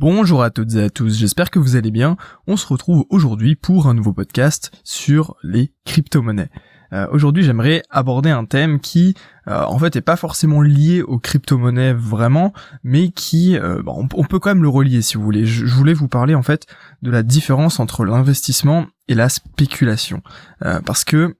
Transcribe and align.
Bonjour 0.00 0.44
à 0.44 0.50
toutes 0.50 0.76
et 0.76 0.84
à 0.84 0.90
tous, 0.90 1.18
j'espère 1.18 1.50
que 1.50 1.58
vous 1.58 1.74
allez 1.74 1.90
bien. 1.90 2.16
On 2.46 2.56
se 2.56 2.68
retrouve 2.68 3.04
aujourd'hui 3.10 3.56
pour 3.56 3.88
un 3.88 3.94
nouveau 3.94 4.12
podcast 4.12 4.70
sur 4.84 5.34
les 5.42 5.72
crypto-monnaies. 5.86 6.50
Euh, 6.92 7.08
aujourd'hui 7.10 7.42
j'aimerais 7.42 7.82
aborder 7.90 8.30
un 8.30 8.44
thème 8.44 8.78
qui 8.78 9.16
euh, 9.48 9.64
en 9.64 9.76
fait 9.76 9.96
est 9.96 10.00
pas 10.00 10.14
forcément 10.14 10.62
lié 10.62 11.02
aux 11.02 11.18
crypto-monnaies 11.18 11.94
vraiment, 11.94 12.52
mais 12.84 13.08
qui 13.08 13.58
euh, 13.58 13.82
on, 13.88 14.06
peut 14.06 14.38
quand 14.38 14.50
même 14.50 14.62
le 14.62 14.68
relier 14.68 15.02
si 15.02 15.16
vous 15.16 15.24
voulez. 15.24 15.44
Je, 15.46 15.66
voulais 15.66 15.94
vous 15.94 16.06
parler 16.06 16.36
en 16.36 16.44
fait 16.44 16.68
de 17.02 17.10
la 17.10 17.24
différence 17.24 17.80
entre 17.80 18.04
l'investissement 18.04 18.86
et 19.08 19.16
la 19.16 19.28
spéculation. 19.28 20.22
parce 20.86 21.02
que 21.02 21.36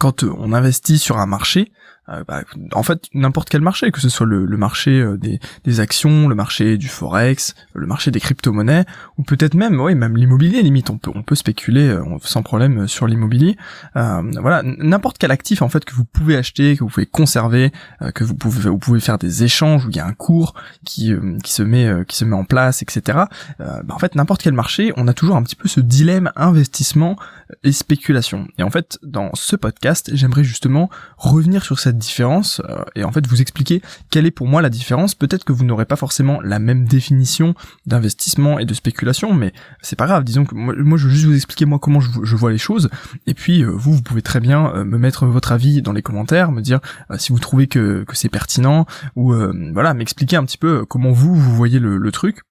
quand 0.00 0.24
on 0.24 0.52
investit 0.52 0.98
sur 0.98 1.18
un 1.18 1.26
marché, 1.26 1.70
euh, 2.08 2.24
bah, 2.26 2.42
en 2.72 2.82
fait 2.82 3.04
n'importe 3.14 3.50
quel 3.50 3.60
marché, 3.60 3.90
que 3.92 4.00
ce 4.00 4.08
soit 4.08 4.26
le, 4.26 4.46
marché 4.56 5.00
euh, 5.00 5.16
des, 5.16 5.38
des, 5.64 5.80
actions, 5.80 6.28
le 6.28 6.34
marché 6.34 6.76
du 6.76 6.88
forex, 6.88 7.54
le 7.74 7.86
marché 7.86 8.10
des 8.10 8.20
crypto-monnaies, 8.20 8.84
ou 9.16 9.22
peut-être 9.22 9.54
même, 9.54 9.78
ouais, 9.80 9.94
même 9.94 10.16
l'immobilier 10.16 10.62
limite, 10.62 10.90
on 10.90 10.98
peut 10.98 11.10
on 11.14 11.22
peut 11.22 11.34
spéculer 11.34 11.88
euh, 11.88 12.02
sans 12.22 12.42
problème 12.42 12.88
sur 12.88 13.06
l'immobilier. 13.06 13.56
voilà, 13.94 14.62
n'importe 14.64 15.18
quel 15.18 15.30
actif 15.30 15.62
en 15.62 15.68
fait 15.68 15.84
que 15.84 15.94
vous 15.94 16.04
pouvez 16.04 16.36
acheter, 16.36 16.76
que 16.76 16.84
vous 16.84 16.90
pouvez 16.90 17.06
conserver, 17.06 17.70
que 18.14 18.24
vous 18.24 18.34
pouvez 18.34 18.68
vous 18.68 18.78
pouvez 18.78 19.00
faire 19.00 19.18
des 19.18 19.44
échanges 19.44 19.86
où 19.86 19.90
il 19.90 19.96
y 19.96 20.00
a 20.00 20.06
un 20.06 20.12
cours 20.12 20.54
qui 20.84 21.12
qui 21.42 21.52
se 21.52 21.62
met 21.62 21.88
qui 22.08 22.16
se 22.16 22.24
met 22.24 22.36
en 22.36 22.44
place, 22.44 22.82
etc. 22.82 23.18
Bah, 23.58 23.82
en 23.88 23.98
fait 23.98 24.14
n'importe 24.14 24.42
quel 24.42 24.54
marché, 24.54 24.92
on 24.96 25.06
a 25.06 25.14
toujours 25.14 25.36
un 25.36 25.42
petit 25.42 25.56
peu 25.56 25.68
ce 25.68 25.80
dilemme 25.80 26.32
investissement 26.36 27.16
et 27.62 27.72
spéculation. 27.72 28.48
Et 28.58 28.62
en 28.62 28.70
fait 28.70 28.98
dans 29.02 29.30
ce 29.34 29.56
podcast, 29.56 30.10
j'aimerais 30.12 30.44
justement 30.44 30.90
revenir 31.16 31.64
sur 31.64 31.78
cette 31.78 31.99
différence 32.00 32.60
euh, 32.68 32.82
et 32.96 33.04
en 33.04 33.12
fait 33.12 33.26
vous 33.26 33.40
expliquer 33.40 33.80
quelle 34.10 34.26
est 34.26 34.32
pour 34.32 34.48
moi 34.48 34.60
la 34.62 34.70
différence. 34.70 35.14
Peut-être 35.14 35.44
que 35.44 35.52
vous 35.52 35.64
n'aurez 35.64 35.84
pas 35.84 35.96
forcément 35.96 36.40
la 36.40 36.58
même 36.58 36.84
définition 36.86 37.54
d'investissement 37.86 38.58
et 38.58 38.64
de 38.64 38.74
spéculation, 38.74 39.32
mais 39.32 39.52
c'est 39.80 39.96
pas 39.96 40.06
grave. 40.06 40.24
Disons 40.24 40.44
que 40.44 40.54
moi, 40.54 40.98
je 40.98 41.06
veux 41.06 41.12
juste 41.12 41.26
vous 41.26 41.36
expliquer 41.36 41.64
moi 41.66 41.78
comment 41.78 42.00
je, 42.00 42.36
vois 42.36 42.50
les 42.50 42.58
choses 42.58 42.90
et 43.26 43.34
puis 43.34 43.62
euh, 43.62 43.68
vous 43.68 43.92
vous 43.92 44.02
pouvez 44.02 44.22
très 44.22 44.40
bien 44.40 44.74
euh, 44.74 44.84
me 44.84 44.98
mettre 44.98 45.26
votre 45.26 45.52
avis 45.52 45.82
dans 45.82 45.92
les 45.92 46.02
commentaires, 46.02 46.50
me 46.50 46.62
dire 46.62 46.80
si 47.18 47.32
vous 47.32 47.38
trouvez 47.38 47.66
que, 47.66 48.04
c'est 48.12 48.28
pertinent 48.28 48.86
ou 49.14 49.32
voilà 49.72 49.94
m'expliquer 49.94 50.36
un 50.36 50.44
petit 50.44 50.58
peu 50.58 50.84
comment 50.84 51.12
vous 51.12 51.34
vous 51.34 51.54
voyez 51.54 51.78
le 51.78 52.12
truc 52.12 52.42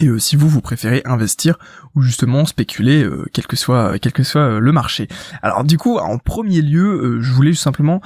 et 0.00 0.08
euh, 0.08 0.18
si 0.18 0.36
vous 0.36 0.48
vous 0.48 0.60
préférez 0.60 1.02
investir 1.04 1.58
ou 1.94 2.02
justement 2.02 2.44
spéculer 2.44 3.04
euh, 3.04 3.26
quel 3.32 3.46
que 3.46 3.56
soit 3.56 3.98
quel 4.00 4.12
que 4.12 4.24
soit 4.24 4.42
euh, 4.42 4.58
le 4.58 4.72
marché. 4.72 5.08
Alors 5.42 5.64
du 5.64 5.78
coup 5.78 5.98
en 5.98 6.18
premier 6.18 6.62
lieu 6.62 7.20
je 7.20 7.32
voulais 7.32 7.54
simplement 7.54 8.00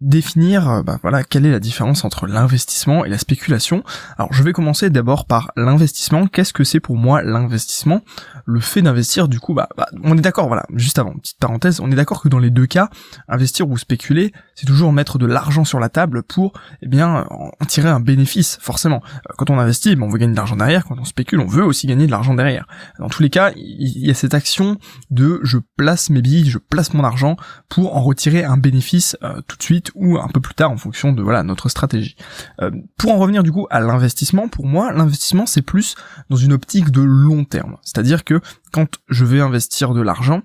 définir 0.00 0.82
bah, 0.82 0.98
voilà 1.02 1.22
quelle 1.22 1.46
est 1.46 1.52
la 1.52 1.60
différence 1.60 2.04
entre 2.04 2.26
l'investissement 2.26 3.04
et 3.04 3.08
la 3.08 3.18
spéculation. 3.18 3.84
Alors 4.16 4.32
je 4.32 4.42
vais 4.42 4.52
commencer 4.52 4.90
d'abord 4.90 5.26
par 5.26 5.52
l'investissement. 5.56 6.26
Qu'est-ce 6.26 6.52
que 6.52 6.64
c'est 6.64 6.80
pour 6.80 6.96
moi 6.96 7.22
l'investissement? 7.22 8.02
Le 8.44 8.58
fait 8.58 8.82
d'investir 8.82 9.28
du 9.28 9.38
coup 9.38 9.54
bah, 9.54 9.68
bah 9.76 9.86
on 10.02 10.18
est 10.18 10.22
d'accord 10.22 10.48
voilà 10.48 10.64
juste 10.74 10.98
avant 10.98 11.12
petite 11.12 11.38
parenthèse 11.38 11.80
on 11.80 11.90
est 11.92 11.94
d'accord 11.94 12.22
que 12.22 12.28
dans 12.28 12.38
les 12.38 12.50
deux 12.50 12.66
cas 12.66 12.90
investir 13.28 13.68
ou 13.68 13.78
spéculer 13.78 14.32
c'est 14.54 14.66
toujours 14.66 14.92
mettre 14.92 15.18
de 15.18 15.26
l'argent 15.26 15.64
sur 15.64 15.78
la 15.78 15.88
table 15.88 16.22
pour 16.24 16.54
eh 16.82 16.88
bien 16.88 17.26
en 17.30 17.64
tirer 17.66 17.88
un 17.88 18.00
bénéfice 18.00 18.58
forcément. 18.60 19.02
Quand 19.36 19.50
on 19.50 19.58
investit 19.58 19.94
ben, 19.94 20.02
on 20.02 20.08
veut 20.08 20.18
gagner 20.18 20.32
de 20.32 20.36
l'argent 20.36 20.56
derrière 20.56 20.84
quand 20.84 20.98
on 20.98 21.04
spécule 21.04 21.27
on 21.36 21.46
veut 21.46 21.64
aussi 21.64 21.86
gagner 21.86 22.06
de 22.06 22.10
l'argent 22.10 22.34
derrière. 22.34 22.66
Dans 22.98 23.08
tous 23.08 23.22
les 23.22 23.30
cas, 23.30 23.52
il 23.56 24.06
y 24.06 24.10
a 24.10 24.14
cette 24.14 24.34
action 24.34 24.78
de 25.10 25.40
je 25.42 25.58
place 25.76 26.10
mes 26.10 26.22
billes, 26.22 26.48
je 26.48 26.58
place 26.58 26.94
mon 26.94 27.04
argent 27.04 27.36
pour 27.68 27.96
en 27.96 28.02
retirer 28.02 28.44
un 28.44 28.56
bénéfice 28.56 29.16
euh, 29.22 29.40
tout 29.46 29.56
de 29.56 29.62
suite 29.62 29.90
ou 29.94 30.18
un 30.18 30.28
peu 30.28 30.40
plus 30.40 30.54
tard 30.54 30.70
en 30.70 30.76
fonction 30.76 31.12
de 31.12 31.22
voilà 31.22 31.42
notre 31.42 31.68
stratégie. 31.68 32.16
Euh, 32.60 32.70
pour 32.96 33.12
en 33.12 33.18
revenir 33.18 33.42
du 33.42 33.52
coup 33.52 33.66
à 33.70 33.80
l'investissement, 33.80 34.48
pour 34.48 34.66
moi, 34.66 34.92
l'investissement 34.92 35.46
c'est 35.46 35.62
plus 35.62 35.94
dans 36.30 36.36
une 36.36 36.52
optique 36.52 36.90
de 36.90 37.02
long 37.02 37.44
terme. 37.44 37.76
C'est-à-dire 37.82 38.24
que 38.24 38.40
quand 38.72 38.98
je 39.08 39.24
vais 39.24 39.40
investir 39.40 39.94
de 39.94 40.00
l'argent, 40.00 40.42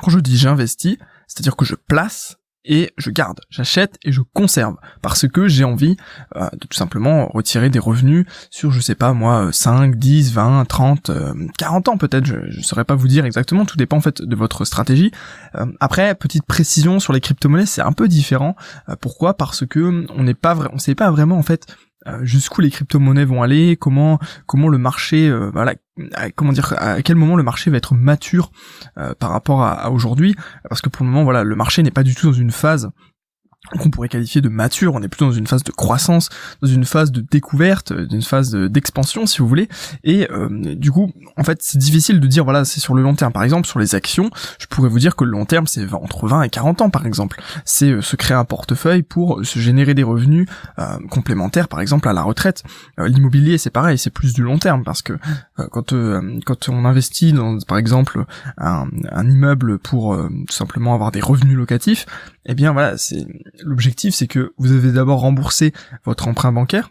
quand 0.00 0.10
je 0.10 0.18
dis 0.18 0.36
j'investis, 0.36 0.96
c'est-à-dire 1.26 1.56
que 1.56 1.64
je 1.64 1.74
place 1.74 2.36
et 2.64 2.92
je 2.96 3.10
garde, 3.10 3.40
j'achète 3.50 3.98
et 4.04 4.12
je 4.12 4.20
conserve 4.32 4.76
parce 5.02 5.28
que 5.28 5.48
j'ai 5.48 5.64
envie 5.64 5.96
euh, 6.36 6.48
de 6.52 6.66
tout 6.66 6.76
simplement 6.76 7.26
retirer 7.26 7.70
des 7.70 7.78
revenus 7.78 8.26
sur 8.50 8.70
je 8.70 8.80
sais 8.80 8.94
pas 8.94 9.12
moi 9.12 9.50
5, 9.52 9.96
10, 9.96 10.32
20, 10.32 10.64
30, 10.64 11.10
40 11.58 11.88
ans 11.88 11.96
peut-être, 11.96 12.26
je, 12.26 12.36
ne 12.36 12.62
saurais 12.62 12.84
pas 12.84 12.94
vous 12.94 13.08
dire 13.08 13.24
exactement, 13.24 13.64
tout 13.64 13.76
dépend 13.76 13.98
en 13.98 14.00
fait 14.00 14.22
de 14.22 14.36
votre 14.36 14.64
stratégie. 14.64 15.10
Euh, 15.56 15.66
après 15.80 16.14
petite 16.14 16.46
précision 16.46 17.00
sur 17.00 17.12
les 17.12 17.20
crypto-monnaies, 17.20 17.66
c'est 17.66 17.82
un 17.82 17.92
peu 17.92 18.08
différent. 18.08 18.56
Euh, 18.88 18.96
pourquoi? 19.00 19.34
Parce 19.34 19.66
que 19.66 20.06
on 20.16 20.22
n'est 20.22 20.34
pas 20.34 20.56
on 20.72 20.78
sait 20.78 20.94
pas 20.94 21.10
vraiment 21.10 21.38
en 21.38 21.42
fait 21.42 21.66
euh, 22.06 22.24
jusqu'où 22.24 22.60
les 22.60 22.70
crypto-monnaies 22.70 23.24
vont 23.24 23.42
aller, 23.42 23.76
comment 23.76 24.18
comment 24.46 24.68
le 24.68 24.78
marché, 24.78 25.28
euh, 25.28 25.50
voilà, 25.52 25.74
comment 26.34 26.52
dire, 26.52 26.74
à 26.78 27.02
quel 27.02 27.16
moment 27.16 27.36
le 27.36 27.42
marché 27.42 27.70
va 27.70 27.76
être 27.76 27.94
mature 27.94 28.50
euh, 28.98 29.14
par 29.18 29.30
rapport 29.30 29.62
à 29.62 29.90
aujourd'hui, 29.90 30.34
parce 30.68 30.80
que 30.80 30.88
pour 30.88 31.04
le 31.04 31.10
moment, 31.10 31.24
voilà, 31.24 31.44
le 31.44 31.56
marché 31.56 31.82
n'est 31.82 31.90
pas 31.90 32.02
du 32.02 32.14
tout 32.14 32.26
dans 32.26 32.32
une 32.32 32.50
phase 32.50 32.90
qu'on 33.78 33.90
pourrait 33.90 34.08
qualifier 34.08 34.40
de 34.40 34.48
mature, 34.48 34.94
on 34.94 35.02
est 35.02 35.08
plutôt 35.08 35.26
dans 35.26 35.32
une 35.32 35.46
phase 35.46 35.64
de 35.64 35.72
croissance, 35.72 36.28
dans 36.60 36.68
une 36.68 36.84
phase 36.84 37.10
de 37.10 37.20
découverte, 37.20 37.92
d'une 37.92 38.22
phase 38.22 38.54
d'expansion 38.54 39.26
si 39.26 39.38
vous 39.38 39.48
voulez, 39.48 39.68
et 40.04 40.30
euh, 40.30 40.48
du 40.74 40.92
coup 40.92 41.12
en 41.36 41.44
fait 41.44 41.58
c'est 41.62 41.78
difficile 41.78 42.20
de 42.20 42.26
dire 42.26 42.44
voilà 42.44 42.64
c'est 42.64 42.80
sur 42.80 42.94
le 42.94 43.02
long 43.02 43.14
terme, 43.14 43.32
par 43.32 43.42
exemple 43.42 43.66
sur 43.66 43.78
les 43.78 43.94
actions, 43.94 44.30
je 44.58 44.66
pourrais 44.66 44.88
vous 44.88 44.98
dire 44.98 45.16
que 45.16 45.24
le 45.24 45.30
long 45.30 45.46
terme 45.46 45.66
c'est 45.66 45.92
entre 45.94 46.28
20 46.28 46.42
et 46.42 46.50
40 46.50 46.82
ans 46.82 46.90
par 46.90 47.06
exemple, 47.06 47.40
c'est 47.64 47.90
euh, 47.90 48.02
se 48.02 48.16
créer 48.16 48.36
un 48.36 48.44
portefeuille 48.44 49.02
pour 49.02 49.44
se 49.44 49.58
générer 49.58 49.94
des 49.94 50.02
revenus 50.02 50.46
euh, 50.78 50.98
complémentaires 51.10 51.68
par 51.68 51.80
exemple 51.80 52.08
à 52.08 52.12
la 52.12 52.22
retraite, 52.22 52.62
l'immobilier 52.98 53.56
c'est 53.56 53.70
pareil, 53.70 53.96
c'est 53.96 54.10
plus 54.10 54.34
du 54.34 54.42
long 54.42 54.58
terme 54.58 54.84
parce 54.84 55.02
que 55.02 55.14
quand 55.70 55.94
quand 56.44 56.68
on 56.68 56.84
investit 56.84 57.32
dans 57.32 57.58
par 57.66 57.78
exemple 57.78 58.24
un, 58.58 58.86
un 59.10 59.30
immeuble 59.30 59.78
pour 59.78 60.16
tout 60.16 60.54
simplement 60.54 60.94
avoir 60.94 61.12
des 61.12 61.20
revenus 61.20 61.56
locatifs, 61.56 62.06
eh 62.46 62.54
bien 62.54 62.72
voilà, 62.72 62.96
c'est 62.96 63.26
l'objectif, 63.62 64.14
c'est 64.14 64.26
que 64.26 64.52
vous 64.58 64.72
avez 64.72 64.92
d'abord 64.92 65.20
remboursé 65.20 65.72
votre 66.04 66.28
emprunt 66.28 66.52
bancaire. 66.52 66.90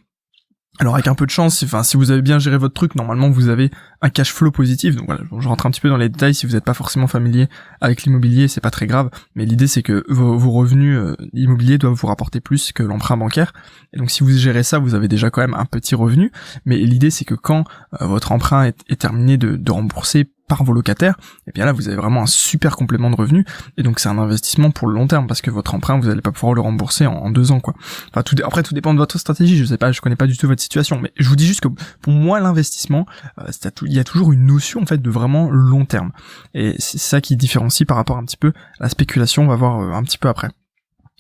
Alors 0.80 0.96
avec 0.96 1.08
un 1.08 1.14
peu 1.14 1.28
de 1.28 1.31
chance, 1.31 1.62
enfin 1.62 1.84
si 1.84 1.97
vous 1.97 2.09
avez 2.09 2.24
bien 2.24 2.40
géré 2.40 2.58
votre 2.58 2.74
truc, 2.74 2.96
normalement 2.96 3.30
vous 3.30 3.50
avez 3.50 3.69
un 4.02 4.09
cash 4.09 4.34
flow 4.34 4.50
positif. 4.50 4.96
Donc 4.96 5.06
voilà, 5.06 5.22
je 5.40 5.47
rentre 5.47 5.68
un 5.68 5.69
petit 5.69 5.81
peu 5.81 5.90
dans 5.90 5.97
les 5.97 6.09
détails. 6.09 6.34
Si 6.34 6.47
vous 6.47 6.53
n'êtes 6.53 6.64
pas 6.64 6.74
forcément 6.74 7.06
familier 7.06 7.47
avec 7.80 8.02
l'immobilier, 8.02 8.47
c'est 8.47 8.59
pas 8.59 8.72
très 8.72 8.88
grave. 8.88 9.12
Mais 9.36 9.46
l'idée 9.46 9.68
c'est 9.68 9.84
que 9.84 10.03
vos, 10.09 10.50
revenus 10.50 10.97
euh, 10.97 11.16
immobiliers 11.34 11.78
doivent 11.78 11.94
vous 11.94 12.08
rapporter 12.08 12.41
plus 12.41 12.72
que 12.72 12.81
l'emprunt 12.81 13.18
bancaire. 13.18 13.53
Et 13.94 14.00
donc 14.00 14.09
si 14.09 14.24
vous 14.24 14.31
gérez 14.31 14.64
ça, 14.64 14.80
vous 14.80 14.96
avez 14.96 15.08
déjà 15.08 15.30
quand 15.30 15.41
même 15.41 15.53
un 15.53 15.66
petit 15.66 15.94
revenu. 15.94 16.31
Mais 16.66 16.78
l'idée 16.78 17.12
c'est 17.12 17.25
que 17.25 17.35
quand 17.35 17.66
euh, 18.02 18.08
votre 18.08 18.31
emprunt 18.31 18.64
est, 18.64 19.00
terminé 19.00 19.38
de, 19.38 19.56
de 19.56 19.72
rembourser 19.72 20.31
par 20.47 20.63
vos 20.63 20.73
locataires, 20.73 21.15
et 21.47 21.51
bien 21.51 21.65
là 21.65 21.71
vous 21.71 21.87
avez 21.87 21.97
vraiment 21.97 22.21
un 22.21 22.27
super 22.27 22.75
complément 22.75 23.09
de 23.09 23.15
revenus 23.15 23.45
et 23.77 23.83
donc 23.83 23.99
c'est 23.99 24.09
un 24.09 24.17
investissement 24.17 24.71
pour 24.71 24.87
le 24.87 24.95
long 24.95 25.07
terme 25.07 25.27
parce 25.27 25.41
que 25.41 25.49
votre 25.51 25.73
emprunt 25.73 25.99
vous 25.99 26.09
allez 26.09 26.21
pas 26.21 26.31
pouvoir 26.31 26.53
le 26.53 26.61
rembourser 26.61 27.05
en, 27.05 27.29
deux 27.29 27.51
ans 27.51 27.59
quoi. 27.59 27.73
Enfin 28.09 28.23
tout 28.23 28.35
après 28.43 28.63
tout 28.63 28.73
dépend 28.73 28.93
de 28.93 28.99
votre 28.99 29.17
stratégie, 29.17 29.57
je 29.57 29.65
sais 29.65 29.77
pas, 29.77 29.91
je 29.91 30.01
connais 30.01 30.15
pas 30.15 30.27
du 30.27 30.37
tout 30.37 30.47
votre 30.47 30.61
situation, 30.61 30.99
mais 30.99 31.11
je 31.17 31.27
vous 31.29 31.35
dis 31.35 31.45
juste 31.45 31.61
que 31.61 31.69
pour 32.01 32.13
moi 32.13 32.39
l'investissement, 32.39 33.05
euh, 33.39 33.51
il 33.85 33.93
y 33.93 33.99
a 33.99 34.03
toujours 34.03 34.33
une 34.33 34.45
notion 34.45 34.81
en 34.81 34.85
fait 34.85 35.01
de 35.01 35.09
vraiment 35.09 35.49
long 35.49 35.85
terme. 35.85 36.11
Et 36.53 36.75
c'est 36.79 36.97
ça 36.97 37.21
qui 37.21 37.35
différencie 37.35 37.87
par 37.87 37.97
rapport 37.97 38.17
un 38.17 38.25
petit 38.25 38.37
peu 38.37 38.53
à 38.79 38.83
la 38.83 38.89
spéculation, 38.89 39.43
on 39.43 39.47
va 39.47 39.55
voir 39.55 39.79
euh, 39.79 39.91
un 39.93 40.03
petit 40.03 40.17
peu 40.17 40.29
après 40.29 40.49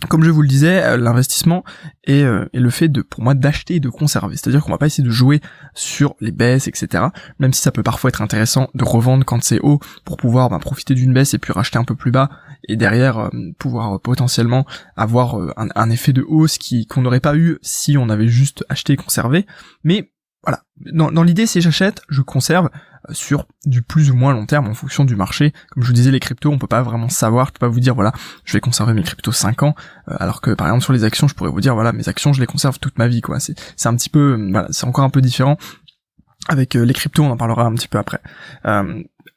comme 0.09 0.23
je 0.23 0.29
vous 0.29 0.41
le 0.41 0.47
disais, 0.47 0.83
euh, 0.83 0.97
l'investissement 0.97 1.63
est, 2.03 2.23
euh, 2.23 2.49
est, 2.53 2.59
le 2.59 2.69
fait 2.69 2.89
de, 2.89 3.01
pour 3.01 3.23
moi, 3.23 3.33
d'acheter 3.33 3.75
et 3.75 3.79
de 3.79 3.89
conserver. 3.89 4.35
C'est-à-dire 4.35 4.63
qu'on 4.63 4.71
va 4.71 4.77
pas 4.77 4.87
essayer 4.87 5.03
de 5.03 5.11
jouer 5.11 5.39
sur 5.73 6.15
les 6.19 6.31
baisses, 6.31 6.67
etc. 6.67 7.05
Même 7.39 7.53
si 7.53 7.61
ça 7.61 7.71
peut 7.71 7.83
parfois 7.83 8.09
être 8.09 8.21
intéressant 8.21 8.69
de 8.73 8.83
revendre 8.83 9.25
quand 9.25 9.43
c'est 9.43 9.59
haut 9.61 9.79
pour 10.03 10.17
pouvoir 10.17 10.49
bah, 10.49 10.59
profiter 10.59 10.93
d'une 10.93 11.13
baisse 11.13 11.33
et 11.33 11.39
puis 11.39 11.53
racheter 11.53 11.77
un 11.77 11.85
peu 11.85 11.95
plus 11.95 12.11
bas 12.11 12.29
et 12.67 12.75
derrière 12.75 13.17
euh, 13.17 13.29
pouvoir 13.59 13.99
potentiellement 13.99 14.65
avoir 14.95 15.35
un, 15.57 15.67
un, 15.75 15.89
effet 15.89 16.13
de 16.13 16.23
hausse 16.27 16.57
qui 16.57 16.85
qu'on 16.85 17.01
n'aurait 17.01 17.19
pas 17.19 17.35
eu 17.35 17.57
si 17.61 17.97
on 17.97 18.09
avait 18.09 18.27
juste 18.27 18.65
acheté 18.69 18.93
et 18.93 18.97
conservé. 18.97 19.45
Mais 19.83 20.12
voilà, 20.43 20.63
dans, 20.91 21.11
dans 21.11 21.23
l'idée, 21.23 21.45
si 21.45 21.61
j'achète, 21.61 22.01
je 22.09 22.21
conserve 22.21 22.69
euh, 23.09 23.13
sur 23.13 23.47
du 23.65 23.81
plus 23.81 24.11
ou 24.11 24.15
moins 24.15 24.33
long 24.33 24.45
terme 24.45 24.67
en 24.67 24.73
fonction 24.73 25.05
du 25.05 25.15
marché. 25.15 25.53
Comme 25.69 25.83
je 25.83 25.87
vous 25.87 25.93
disais, 25.93 26.11
les 26.11 26.19
cryptos, 26.19 26.51
on 26.51 26.57
peut 26.57 26.67
pas 26.67 26.81
vraiment 26.81 27.09
savoir, 27.09 27.47
je 27.47 27.53
peux 27.53 27.59
pas 27.59 27.69
vous 27.69 27.79
dire, 27.79 27.95
voilà, 27.95 28.11
je 28.43 28.53
vais 28.53 28.59
conserver 28.59 28.93
mes 28.93 29.03
cryptos 29.03 29.31
5 29.31 29.63
ans, 29.63 29.75
euh, 30.09 30.15
alors 30.19 30.41
que 30.41 30.51
par 30.51 30.67
exemple 30.67 30.83
sur 30.83 30.93
les 30.93 31.03
actions, 31.03 31.27
je 31.27 31.35
pourrais 31.35 31.49
vous 31.49 31.61
dire, 31.61 31.75
voilà, 31.75 31.93
mes 31.93 32.09
actions, 32.09 32.33
je 32.33 32.41
les 32.41 32.45
conserve 32.45 32.79
toute 32.79 32.97
ma 32.97 33.07
vie, 33.07 33.21
quoi. 33.21 33.39
C'est, 33.39 33.55
c'est 33.77 33.87
un 33.87 33.95
petit 33.95 34.09
peu, 34.09 34.33
euh, 34.33 34.49
voilà, 34.51 34.67
c'est 34.71 34.85
encore 34.85 35.05
un 35.05 35.09
peu 35.09 35.21
différent. 35.21 35.57
Avec 36.49 36.73
les 36.73 36.93
cryptos, 36.93 37.23
on 37.23 37.31
en 37.31 37.37
parlera 37.37 37.63
un 37.63 37.73
petit 37.73 37.87
peu 37.87 37.97
après. 37.97 38.19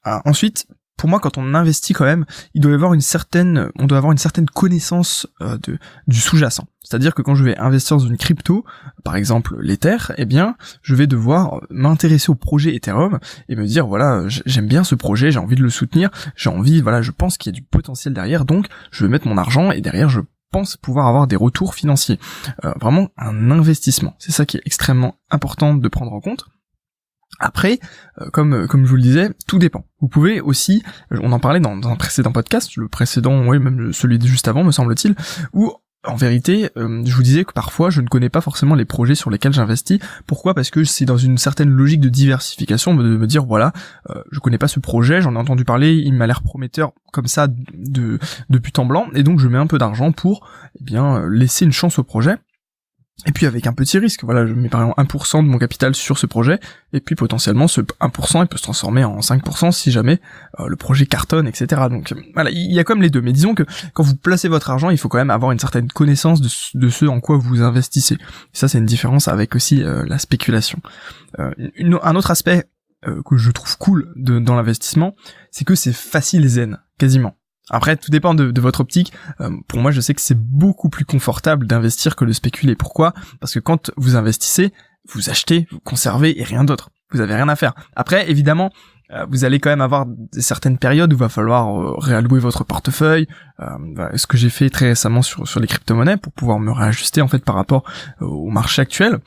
ensuite, 0.04 0.66
pour 0.96 1.08
moi, 1.08 1.20
quand 1.20 1.38
on 1.38 1.54
investit 1.54 1.93
quand 1.93 2.04
même, 2.04 2.25
il 2.54 2.60
doit 2.60 2.72
y 2.72 2.75
avoir 2.75 2.94
une 2.94 3.00
certaine, 3.00 3.70
on 3.78 3.87
doit 3.87 3.98
avoir 3.98 4.12
une 4.12 4.19
certaine 4.19 4.46
connaissance 4.46 5.26
euh, 5.43 5.58
de, 5.62 5.78
du 6.06 6.19
sous-jacent. 6.19 6.66
C'est-à-dire 6.82 7.14
que 7.14 7.22
quand 7.22 7.34
je 7.34 7.44
vais 7.44 7.56
investir 7.58 7.96
dans 7.96 8.06
une 8.06 8.16
crypto, 8.16 8.64
par 9.04 9.16
exemple 9.16 9.56
l'Ether, 9.60 9.96
eh 10.16 10.25
bien, 10.25 10.56
je 10.82 10.94
vais 10.94 11.06
devoir 11.06 11.60
m'intéresser 11.69 12.31
au 12.31 12.34
projet 12.34 12.75
Ethereum 12.75 13.19
et 13.48 13.56
me 13.56 13.66
dire 13.66 13.87
voilà, 13.87 14.22
j'aime 14.26 14.69
bien 14.69 14.84
ce 14.84 14.94
projet, 14.94 15.31
j'ai 15.31 15.38
envie 15.38 15.56
de 15.56 15.62
le 15.62 15.70
soutenir, 15.70 16.10
j'ai 16.37 16.48
envie, 16.48 16.81
voilà, 16.81 17.02
je 17.02 17.10
pense 17.10 17.37
qu'il 17.37 17.52
y 17.52 17.54
a 17.54 17.58
du 17.58 17.62
potentiel 17.62 18.14
derrière, 18.14 18.44
donc 18.44 18.66
je 18.92 19.04
vais 19.04 19.10
mettre 19.10 19.26
mon 19.26 19.37
argent 19.37 19.72
et 19.72 19.81
derrière 19.81 20.08
je 20.08 20.20
pense 20.52 20.76
pouvoir 20.76 21.08
avoir 21.08 21.26
des 21.26 21.37
retours 21.37 21.75
financiers. 21.75 22.19
Euh, 22.64 22.72
vraiment 22.81 23.08
un 23.19 23.50
investissement. 23.50 24.14
C'est 24.19 24.32
ça 24.32 24.46
qui 24.46 24.56
est 24.56 24.62
extrêmement 24.64 25.16
important 25.31 25.75
de 25.75 25.88
prendre 25.88 26.12
en 26.12 26.20
compte. 26.20 26.46
Après, 27.38 27.78
euh, 28.20 28.31
comme 28.31 28.67
comme 28.67 28.84
je 28.84 28.90
vous 28.90 28.96
le 28.96 29.02
disais, 29.02 29.31
tout 29.46 29.58
dépend. 29.58 29.84
Vous 30.00 30.08
pouvez 30.08 30.40
aussi, 30.40 30.82
on 31.11 31.32
en 31.32 31.38
parlait 31.38 31.61
dans, 31.61 31.73
un 31.73 31.96
précédent 31.96 32.32
podcast, 32.32 32.76
le 32.76 32.88
précédent, 32.88 33.46
oui, 33.46 33.58
même 33.58 33.93
celui 33.93 34.19
de 34.19 34.26
juste 34.26 34.49
avant, 34.49 34.64
me 34.64 34.70
semble-t-il, 34.70 35.14
où 35.52 35.73
en 36.06 36.14
vérité, 36.14 36.70
euh, 36.76 37.02
je 37.05 37.14
vous 37.14 37.23
disais 37.23 37.44
que 37.44 37.52
parfois 37.52 37.90
je 37.90 38.00
ne 38.00 38.06
connais 38.06 38.28
pas 38.28 38.40
forcément 38.40 38.75
les 38.75 38.84
projets 38.84 39.14
sur 39.14 39.31
lesquels 39.31 39.52
j'investis. 39.52 39.99
Pourquoi? 40.26 40.55
Parce 40.55 40.70
que 40.70 40.84
c'est 40.84 41.05
dans 41.05 41.17
une 41.17 41.38
certaine 41.38 41.70
logique 41.70 42.00
de 42.00 42.08
diversification 42.08 42.94
de 42.94 43.17
me 43.17 43.26
dire 43.26 43.44
voilà, 43.44 43.73
euh, 44.11 44.23
je 44.31 44.38
connais 44.38 44.58
pas 44.58 44.69
ce 44.69 44.81
projet, 44.81 45.20
j'en 45.20 45.34
ai 45.34 45.38
entendu 45.38 45.64
parler, 45.64 45.94
il 45.94 46.14
m'a 46.14 46.26
l'air 46.26 46.43
prometteur 46.43 46.93
comme 47.12 47.26
ça 47.26 47.49
de 47.49 48.19
depuis 48.50 48.73
temps 48.73 48.87
blanc, 48.87 49.08
et 49.14 49.23
donc 49.23 49.40
je 49.40 49.49
mets 49.49 49.58
un 49.58 49.67
peu 49.67 49.78
d'argent 49.78 50.12
pour 50.12 50.49
eh 50.81 50.84
bien 50.84 51.26
laisser 51.28 51.64
une 51.64 51.73
chance 51.73 51.99
au 51.99 52.05
projet. 52.05 52.37
Et 53.24 53.32
puis 53.32 53.46
avec 53.46 53.66
un 53.66 53.72
petit 53.72 53.98
risque, 53.98 54.24
voilà, 54.24 54.46
je 54.46 54.52
mets 54.52 54.68
par 54.68 54.82
exemple 54.82 55.00
1% 55.00 55.42
de 55.42 55.48
mon 55.48 55.56
capital 55.56 55.94
sur 55.94 56.18
ce 56.18 56.26
projet, 56.26 56.60
et 56.92 57.00
puis 57.00 57.14
potentiellement 57.14 57.66
ce 57.66 57.80
1% 57.80 58.42
il 58.42 58.46
peut 58.46 58.58
se 58.58 58.62
transformer 58.62 59.04
en 59.04 59.20
5% 59.20 59.72
si 59.72 59.90
jamais 59.90 60.20
euh, 60.60 60.66
le 60.66 60.76
projet 60.76 61.06
cartonne, 61.06 61.48
etc. 61.48 61.82
Donc 61.88 62.12
voilà, 62.34 62.50
il 62.50 62.72
y 62.72 62.78
a 62.78 62.84
comme 62.84 63.00
les 63.00 63.08
deux. 63.08 63.22
Mais 63.22 63.32
disons 63.32 63.54
que 63.54 63.62
quand 63.94 64.02
vous 64.02 64.16
placez 64.16 64.48
votre 64.48 64.68
argent, 64.68 64.90
il 64.90 64.98
faut 64.98 65.08
quand 65.08 65.16
même 65.16 65.30
avoir 65.30 65.50
une 65.52 65.58
certaine 65.58 65.88
connaissance 65.88 66.42
de, 66.42 66.50
de 66.74 66.88
ce 66.90 67.06
en 67.06 67.20
quoi 67.20 67.38
vous 67.38 67.62
investissez. 67.62 68.16
Et 68.16 68.18
ça 68.52 68.68
c'est 68.68 68.78
une 68.78 68.86
différence 68.86 69.28
avec 69.28 69.56
aussi 69.56 69.82
euh, 69.82 70.04
la 70.06 70.18
spéculation. 70.18 70.80
Euh, 71.38 71.50
un 72.02 72.16
autre 72.16 72.30
aspect 72.30 72.64
que 73.24 73.36
je 73.36 73.52
trouve 73.52 73.78
cool 73.78 74.12
de, 74.16 74.40
dans 74.40 74.56
l'investissement, 74.56 75.14
c'est 75.52 75.64
que 75.64 75.76
c'est 75.76 75.92
facile 75.92 76.48
zen, 76.48 76.78
quasiment. 76.98 77.36
Après, 77.70 77.96
tout 77.96 78.10
dépend 78.10 78.34
de, 78.34 78.60
votre 78.60 78.80
optique. 78.80 79.12
Euh, 79.40 79.50
pour 79.68 79.80
moi, 79.80 79.90
je 79.90 80.00
sais 80.00 80.14
que 80.14 80.20
c'est 80.20 80.38
beaucoup 80.38 80.88
plus 80.88 81.04
confortable 81.04 81.66
d'investir 81.66 82.16
que 82.16 82.24
de 82.24 82.32
spéculer. 82.32 82.76
Pourquoi? 82.76 83.12
Parce 83.40 83.54
que 83.54 83.58
quand 83.58 83.90
vous 83.96 84.16
investissez, 84.16 84.72
vous 85.08 85.30
achetez, 85.30 85.66
vous 85.70 85.80
conservez 85.80 86.40
et 86.40 86.44
rien 86.44 86.64
d'autre. 86.64 86.90
Vous 87.12 87.20
avez 87.20 87.34
rien 87.34 87.48
à 87.48 87.56
faire. 87.56 87.74
Après, 87.94 88.30
évidemment, 88.30 88.70
euh, 89.12 89.26
vous 89.30 89.44
allez 89.44 89.60
quand 89.60 89.70
même 89.70 89.80
avoir 89.80 90.06
certaines 90.32 90.78
périodes 90.78 91.12
où 91.12 91.16
il 91.16 91.20
va 91.20 91.28
falloir 91.28 91.80
euh, 91.80 91.94
réallouer 91.98 92.40
votre 92.40 92.64
portefeuille. 92.64 93.26
ce 94.14 94.26
que 94.26 94.36
j'ai 94.36 94.50
fait 94.50 94.70
très 94.70 94.88
récemment 94.88 95.22
sur 95.22 95.60
les 95.60 95.66
crypto-monnaies 95.66 96.16
pour 96.16 96.32
pouvoir 96.32 96.58
me 96.58 96.72
réajuster 96.72 97.20
en 97.20 97.28
fait 97.28 97.44
par 97.44 97.54
rapport 97.54 97.84
au 98.20 98.50
marché 98.50 98.82
actuel 98.82 99.20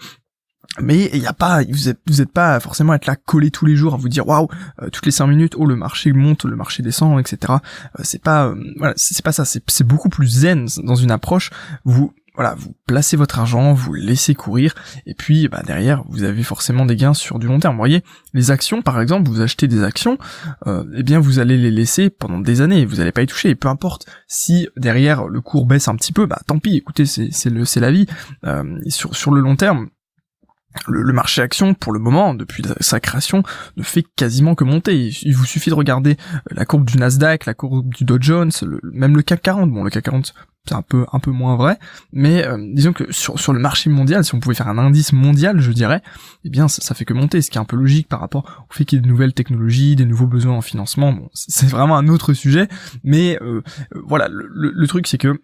mais 0.82 1.10
il 1.14 1.22
y 1.22 1.28
a 1.28 1.34
pas 1.34 1.64
vous 1.64 1.90
êtes 1.90 2.00
vous 2.08 2.22
êtes 2.22 2.32
pas 2.32 2.60
forcément 2.60 2.94
à 2.94 2.98
être 2.98 3.08
là 3.08 3.16
collé 3.16 3.50
tous 3.50 3.66
les 3.66 3.76
jours 3.76 3.94
à 3.96 3.98
vous 3.98 4.10
dire 4.10 4.28
waouh 4.28 4.48
euh, 4.82 4.90
toutes 4.90 5.06
les 5.06 5.12
cinq 5.12 5.28
minutes 5.28 5.56
oh 5.58 5.66
le 5.66 5.76
marché 5.76 6.14
monte 6.14 6.46
le 6.46 6.56
marché 6.56 6.84
descend 6.84 7.20
etc 7.20 7.54
euh, 7.54 8.02
c'est 8.04 8.22
pas 8.22 8.48
euh, 8.48 8.56
voilà 8.78 8.94
c'est 8.96 9.24
pas 9.24 9.32
ça 9.32 9.46
c'est 9.46 9.84
beaucoup 9.84 10.10
plus 10.10 10.28
zen 10.28 10.68
dans 10.84 10.96
une 10.96 11.12
approche 11.12 11.50
vous 11.86 12.14
voilà, 12.36 12.56
vous 12.58 12.74
placez 12.86 13.18
votre 13.18 13.38
argent, 13.38 13.74
vous 13.74 13.94
laissez 13.94 14.34
courir, 14.34 14.74
et 15.06 15.14
puis 15.14 15.50
bah, 15.50 15.62
derrière, 15.66 16.04
vous 16.08 16.24
avez 16.24 16.44
forcément 16.44 16.86
des 16.86 16.96
gains 16.96 17.14
sur 17.14 17.38
du 17.38 17.48
long 17.48 17.60
terme. 17.60 17.74
Vous 17.74 17.82
voyez, 17.82 18.02
les 18.34 18.50
actions, 18.50 18.82
par 18.82 19.02
exemple, 19.02 19.30
vous 19.30 19.42
achetez 19.42 19.68
des 19.68 19.84
actions, 19.84 20.18
eh 20.66 21.04
bien 21.04 21.20
vous 21.20 21.40
allez 21.40 21.58
les 21.58 21.72
laisser 21.72 22.10
pendant 22.10 22.40
des 22.40 22.62
années, 22.62 22.86
vous 22.86 22.98
n'allez 22.98 23.12
pas 23.12 23.24
y 23.24 23.28
toucher. 23.28 23.50
Et 23.50 23.56
peu 23.56 23.68
importe 23.68 24.06
si 24.26 24.70
derrière 24.78 25.28
le 25.28 25.42
cours 25.42 25.66
baisse 25.66 25.90
un 25.90 25.98
petit 25.98 26.14
peu, 26.14 26.28
bah 26.28 26.40
tant 26.48 26.60
pis. 26.60 26.78
Écoutez, 26.78 27.06
c'est 27.06 27.50
le 27.50 27.66
c'est 27.66 27.82
la 27.82 27.92
vie. 27.92 28.06
sur 28.88 29.18
sur 29.18 29.32
le 29.32 29.42
long 29.42 29.58
terme, 29.58 29.90
le, 30.88 31.14
marché 31.14 31.42
action, 31.42 31.74
pour 31.74 31.92
le 31.92 32.00
moment, 32.00 32.34
depuis 32.34 32.64
sa 32.80 33.00
création, 33.00 33.44
ne 33.78 33.84
fait 33.84 34.04
quasiment 34.16 34.56
que 34.56 34.64
monter. 34.64 35.12
Il, 35.24 35.36
vous 35.36 35.46
suffit 35.46 35.70
de 35.70 35.76
regarder 35.76 36.12
euh, 36.12 36.38
la 36.52 36.66
courbe 36.66 36.86
du 36.86 36.98
Nasdaq, 36.98 37.46
la 37.46 37.54
courbe 37.54 37.94
du 37.94 38.04
Dow 38.04 38.18
Jones, 38.20 38.52
même 38.84 39.16
le 39.16 39.22
CAC 39.22 39.42
40. 39.42 39.72
Bon, 39.72 39.84
le 39.84 39.90
CAC 39.90 40.06
40, 40.06 40.34
c'est 40.68 40.76
un 40.76 40.82
peu 40.82 41.06
un 41.12 41.20
peu 41.20 41.32
moins 41.32 41.56
vrai, 41.56 41.80
mais 42.12 42.46
euh, 42.46 42.58
disons 42.74 42.94
que 42.94 43.12
sur, 43.12 43.40
sur 43.40 43.54
le 43.54 43.60
marché 43.60 43.90
mondial, 43.90 44.24
si 44.24 44.36
on 44.36 44.40
pouvait 44.40 44.56
faire 44.56 44.68
un 44.68 44.78
indice 44.78 45.14
mondial, 45.14 45.60
je 45.60 45.72
dirais, 45.72 46.02
eh 46.44 46.50
bien 46.50 46.68
ça, 46.68 46.94
fait 46.94 47.06
que 47.06 47.14
monter, 47.14 47.42
ce 47.42 47.50
qui 47.50 47.58
est 47.58 47.62
un 47.62 47.66
peu 47.66 47.78
logique 47.78 48.08
par 48.08 48.20
rapport 48.20 48.66
au 48.70 48.74
fait 48.74 48.86
qu'il 48.86 48.98
y 48.98 49.00
ait 49.00 49.02
de 49.02 49.08
nouvelles 49.08 49.34
technologies, 49.34 49.96
des 49.96 50.06
nouveaux 50.06 50.28
besoins 50.28 50.56
en 50.56 50.62
financement. 50.62 51.12
Bon, 51.14 51.30
c'est 51.34 51.68
vraiment 51.68 51.98
un 51.98 52.08
autre 52.08 52.34
sujet, 52.34 52.68
mais 53.04 53.40
euh, 53.42 53.62
voilà, 54.06 54.28
le 54.30 54.88
truc 54.88 55.08
c'est 55.08 55.18
que 55.18 55.42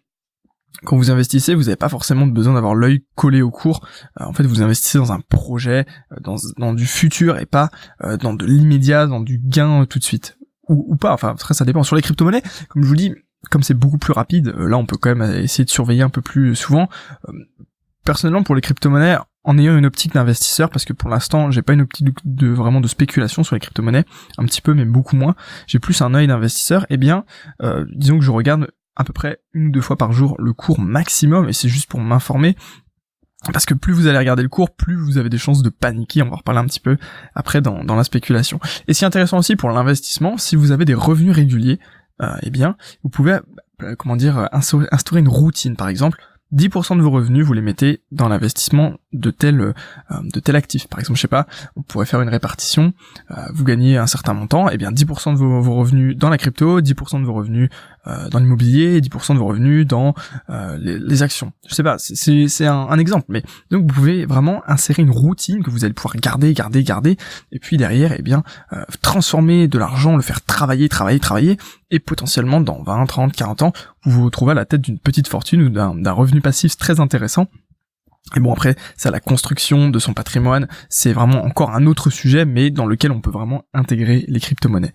quand 0.83 0.97
vous 0.97 1.11
investissez, 1.11 1.55
vous 1.55 1.63
n'avez 1.63 1.75
pas 1.75 1.89
forcément 1.89 2.27
besoin 2.27 2.53
d'avoir 2.53 2.75
l'œil 2.75 3.03
collé 3.15 3.41
au 3.41 3.51
cours. 3.51 3.87
Euh, 4.19 4.25
en 4.25 4.33
fait, 4.33 4.43
vous 4.43 4.61
investissez 4.61 4.97
dans 4.97 5.11
un 5.11 5.19
projet, 5.19 5.85
euh, 6.11 6.35
dans, 6.57 6.73
du 6.73 6.85
futur 6.85 7.37
et 7.39 7.45
pas 7.45 7.69
euh, 8.03 8.17
dans 8.17 8.33
de 8.33 8.45
l'immédiat, 8.45 9.07
dans 9.07 9.21
du 9.21 9.39
gain 9.39 9.85
tout 9.85 9.99
de 9.99 10.03
suite. 10.03 10.37
Ou, 10.67 10.85
ou 10.89 10.95
pas, 10.95 11.13
enfin, 11.13 11.29
après 11.29 11.53
ça 11.53 11.65
dépend. 11.65 11.83
Sur 11.83 11.95
les 11.95 12.01
crypto-monnaies, 12.01 12.43
comme 12.69 12.83
je 12.83 12.87
vous 12.87 12.95
dis, 12.95 13.13
comme 13.51 13.63
c'est 13.63 13.75
beaucoup 13.75 13.99
plus 13.99 14.13
rapide, 14.13 14.47
là 14.57 14.77
on 14.77 14.85
peut 14.85 14.97
quand 14.97 15.15
même 15.15 15.43
essayer 15.43 15.63
de 15.63 15.69
surveiller 15.69 16.01
un 16.01 16.09
peu 16.09 16.21
plus 16.21 16.55
souvent. 16.55 16.89
personnellement, 18.03 18.41
pour 18.41 18.55
les 18.55 18.61
crypto-monnaies, 18.61 19.17
en 19.43 19.59
ayant 19.59 19.77
une 19.77 19.85
optique 19.85 20.15
d'investisseur, 20.15 20.71
parce 20.71 20.85
que 20.85 20.93
pour 20.93 21.07
l'instant, 21.07 21.51
j'ai 21.51 21.61
pas 21.61 21.73
une 21.73 21.81
optique 21.81 22.07
de, 22.23 22.47
vraiment 22.47 22.81
de 22.81 22.87
spéculation 22.87 23.43
sur 23.43 23.55
les 23.55 23.59
crypto-monnaies, 23.59 24.05
un 24.39 24.45
petit 24.45 24.61
peu, 24.61 24.73
mais 24.73 24.85
beaucoup 24.85 25.15
moins. 25.15 25.35
J'ai 25.67 25.77
plus 25.77 26.01
un 26.01 26.15
œil 26.15 26.25
d'investisseur. 26.25 26.87
Eh 26.89 26.97
bien, 26.97 27.25
disons 27.93 28.17
que 28.17 28.25
je 28.25 28.31
regarde 28.31 28.71
à 28.95 29.03
peu 29.03 29.13
près 29.13 29.39
une 29.53 29.67
ou 29.67 29.71
deux 29.71 29.81
fois 29.81 29.97
par 29.97 30.11
jour 30.11 30.35
le 30.39 30.53
cours 30.53 30.79
maximum, 30.79 31.49
et 31.49 31.53
c'est 31.53 31.69
juste 31.69 31.89
pour 31.89 31.99
m'informer. 31.99 32.55
Parce 33.53 33.65
que 33.65 33.73
plus 33.73 33.93
vous 33.93 34.07
allez 34.07 34.17
regarder 34.17 34.41
le 34.41 34.49
cours, 34.49 34.75
plus 34.75 34.95
vous 34.95 35.17
avez 35.17 35.29
des 35.29 35.37
chances 35.37 35.61
de 35.61 35.69
paniquer, 35.69 36.23
on 36.23 36.27
va 36.27 36.33
en 36.33 36.37
reparler 36.37 36.61
un 36.61 36.65
petit 36.65 36.79
peu 36.79 36.97
après 37.35 37.61
dans, 37.61 37.83
dans 37.83 37.95
la 37.95 38.03
spéculation. 38.03 38.59
Et 38.87 38.93
c'est 38.93 39.05
intéressant 39.05 39.37
aussi 39.37 39.55
pour 39.55 39.69
l'investissement, 39.69 40.37
si 40.37 40.55
vous 40.55 40.71
avez 40.71 40.85
des 40.85 40.95
revenus 40.95 41.35
réguliers, 41.35 41.79
euh, 42.21 42.35
eh 42.41 42.49
bien, 42.49 42.75
vous 43.03 43.09
pouvez, 43.09 43.39
euh, 43.83 43.95
comment 43.97 44.15
dire, 44.15 44.49
instaurer 44.51 45.19
une 45.19 45.27
routine 45.27 45.75
par 45.75 45.89
exemple, 45.89 46.19
10% 46.53 46.97
de 46.97 47.01
vos 47.01 47.11
revenus, 47.11 47.45
vous 47.45 47.53
les 47.53 47.61
mettez 47.61 48.01
dans 48.11 48.29
l'investissement 48.29 48.95
de 49.19 49.31
tel 49.31 49.61
euh, 49.61 49.73
de 50.21 50.39
tel 50.39 50.55
actif. 50.55 50.87
Par 50.87 50.99
exemple, 50.99 51.17
je 51.17 51.21
sais 51.21 51.27
pas, 51.27 51.47
on 51.75 51.81
pourrait 51.81 52.05
faire 52.05 52.21
une 52.21 52.29
répartition, 52.29 52.93
euh, 53.31 53.35
vous 53.53 53.63
gagnez 53.63 53.97
un 53.97 54.07
certain 54.07 54.33
montant, 54.33 54.69
et 54.69 54.73
eh 54.73 54.77
bien 54.77 54.91
10% 54.91 55.33
de 55.33 55.37
vos, 55.37 55.75
revenus 55.75 56.17
dans 56.17 56.29
la 56.29 56.37
crypto, 56.37 56.81
10% 56.81 57.21
de 57.21 57.25
vos 57.25 57.33
revenus 57.33 57.69
euh, 58.07 58.29
dans 58.29 58.39
l'immobilier, 58.39 58.97
et 58.97 59.01
10% 59.01 59.33
de 59.33 59.39
vos 59.39 59.47
revenus 59.47 59.87
dans 59.87 60.13
les, 60.77 61.23
actions. 61.23 61.53
Je 61.67 61.73
sais 61.73 61.83
pas, 61.83 61.95
c'est 61.97 62.65
un, 62.65 62.87
un, 62.89 62.99
exemple, 62.99 63.27
mais 63.29 63.41
donc 63.71 63.83
vous 63.83 63.93
pouvez 63.93 64.25
vraiment 64.25 64.61
insérer 64.67 65.01
une 65.01 65.11
routine 65.11 65.63
que 65.63 65.69
vous 65.69 65.85
allez 65.85 65.93
pouvoir 65.93 66.17
garder, 66.17 66.53
garder, 66.53 66.83
garder, 66.83 67.15
et 67.53 67.59
puis 67.59 67.77
derrière, 67.77 68.11
et 68.11 68.17
eh 68.19 68.21
bien 68.21 68.43
transformer 69.01 69.69
de 69.69 69.79
l'argent, 69.79 70.17
le 70.17 70.21
faire 70.21 70.41
travailler, 70.41 70.89
travailler, 70.89 71.19
travailler, 71.19 71.57
et 71.89 71.99
potentiellement 71.99 72.59
dans 72.59 72.83
20, 72.83 73.05
30, 73.05 73.33
40 73.33 73.61
ans, 73.61 73.73
vous 74.03 74.11
vous 74.11 74.25
retrouvez 74.25 74.51
à 74.51 74.55
la 74.55 74.65
tête 74.65 74.81
d'une 74.81 74.99
petite 74.99 75.27
fortune 75.27 75.61
ou 75.61 75.69
d'un 75.69 76.11
revenu 76.11 76.41
passif 76.41 76.77
très 76.77 76.99
intéressant 76.99 77.47
et 78.35 78.39
bon 78.39 78.51
après, 78.51 78.75
c'est 78.97 79.11
la 79.11 79.19
construction 79.19 79.89
de 79.89 79.99
son 79.99 80.13
patrimoine, 80.13 80.67
c'est 80.89 81.13
vraiment 81.13 81.45
encore 81.45 81.75
un 81.75 81.85
autre 81.85 82.09
sujet, 82.09 82.45
mais 82.45 82.71
dans 82.71 82.87
lequel 82.87 83.11
on 83.11 83.21
peut 83.21 83.29
vraiment 83.29 83.65
intégrer 83.73 84.25
les 84.27 84.39
crypto-monnaies. 84.39 84.93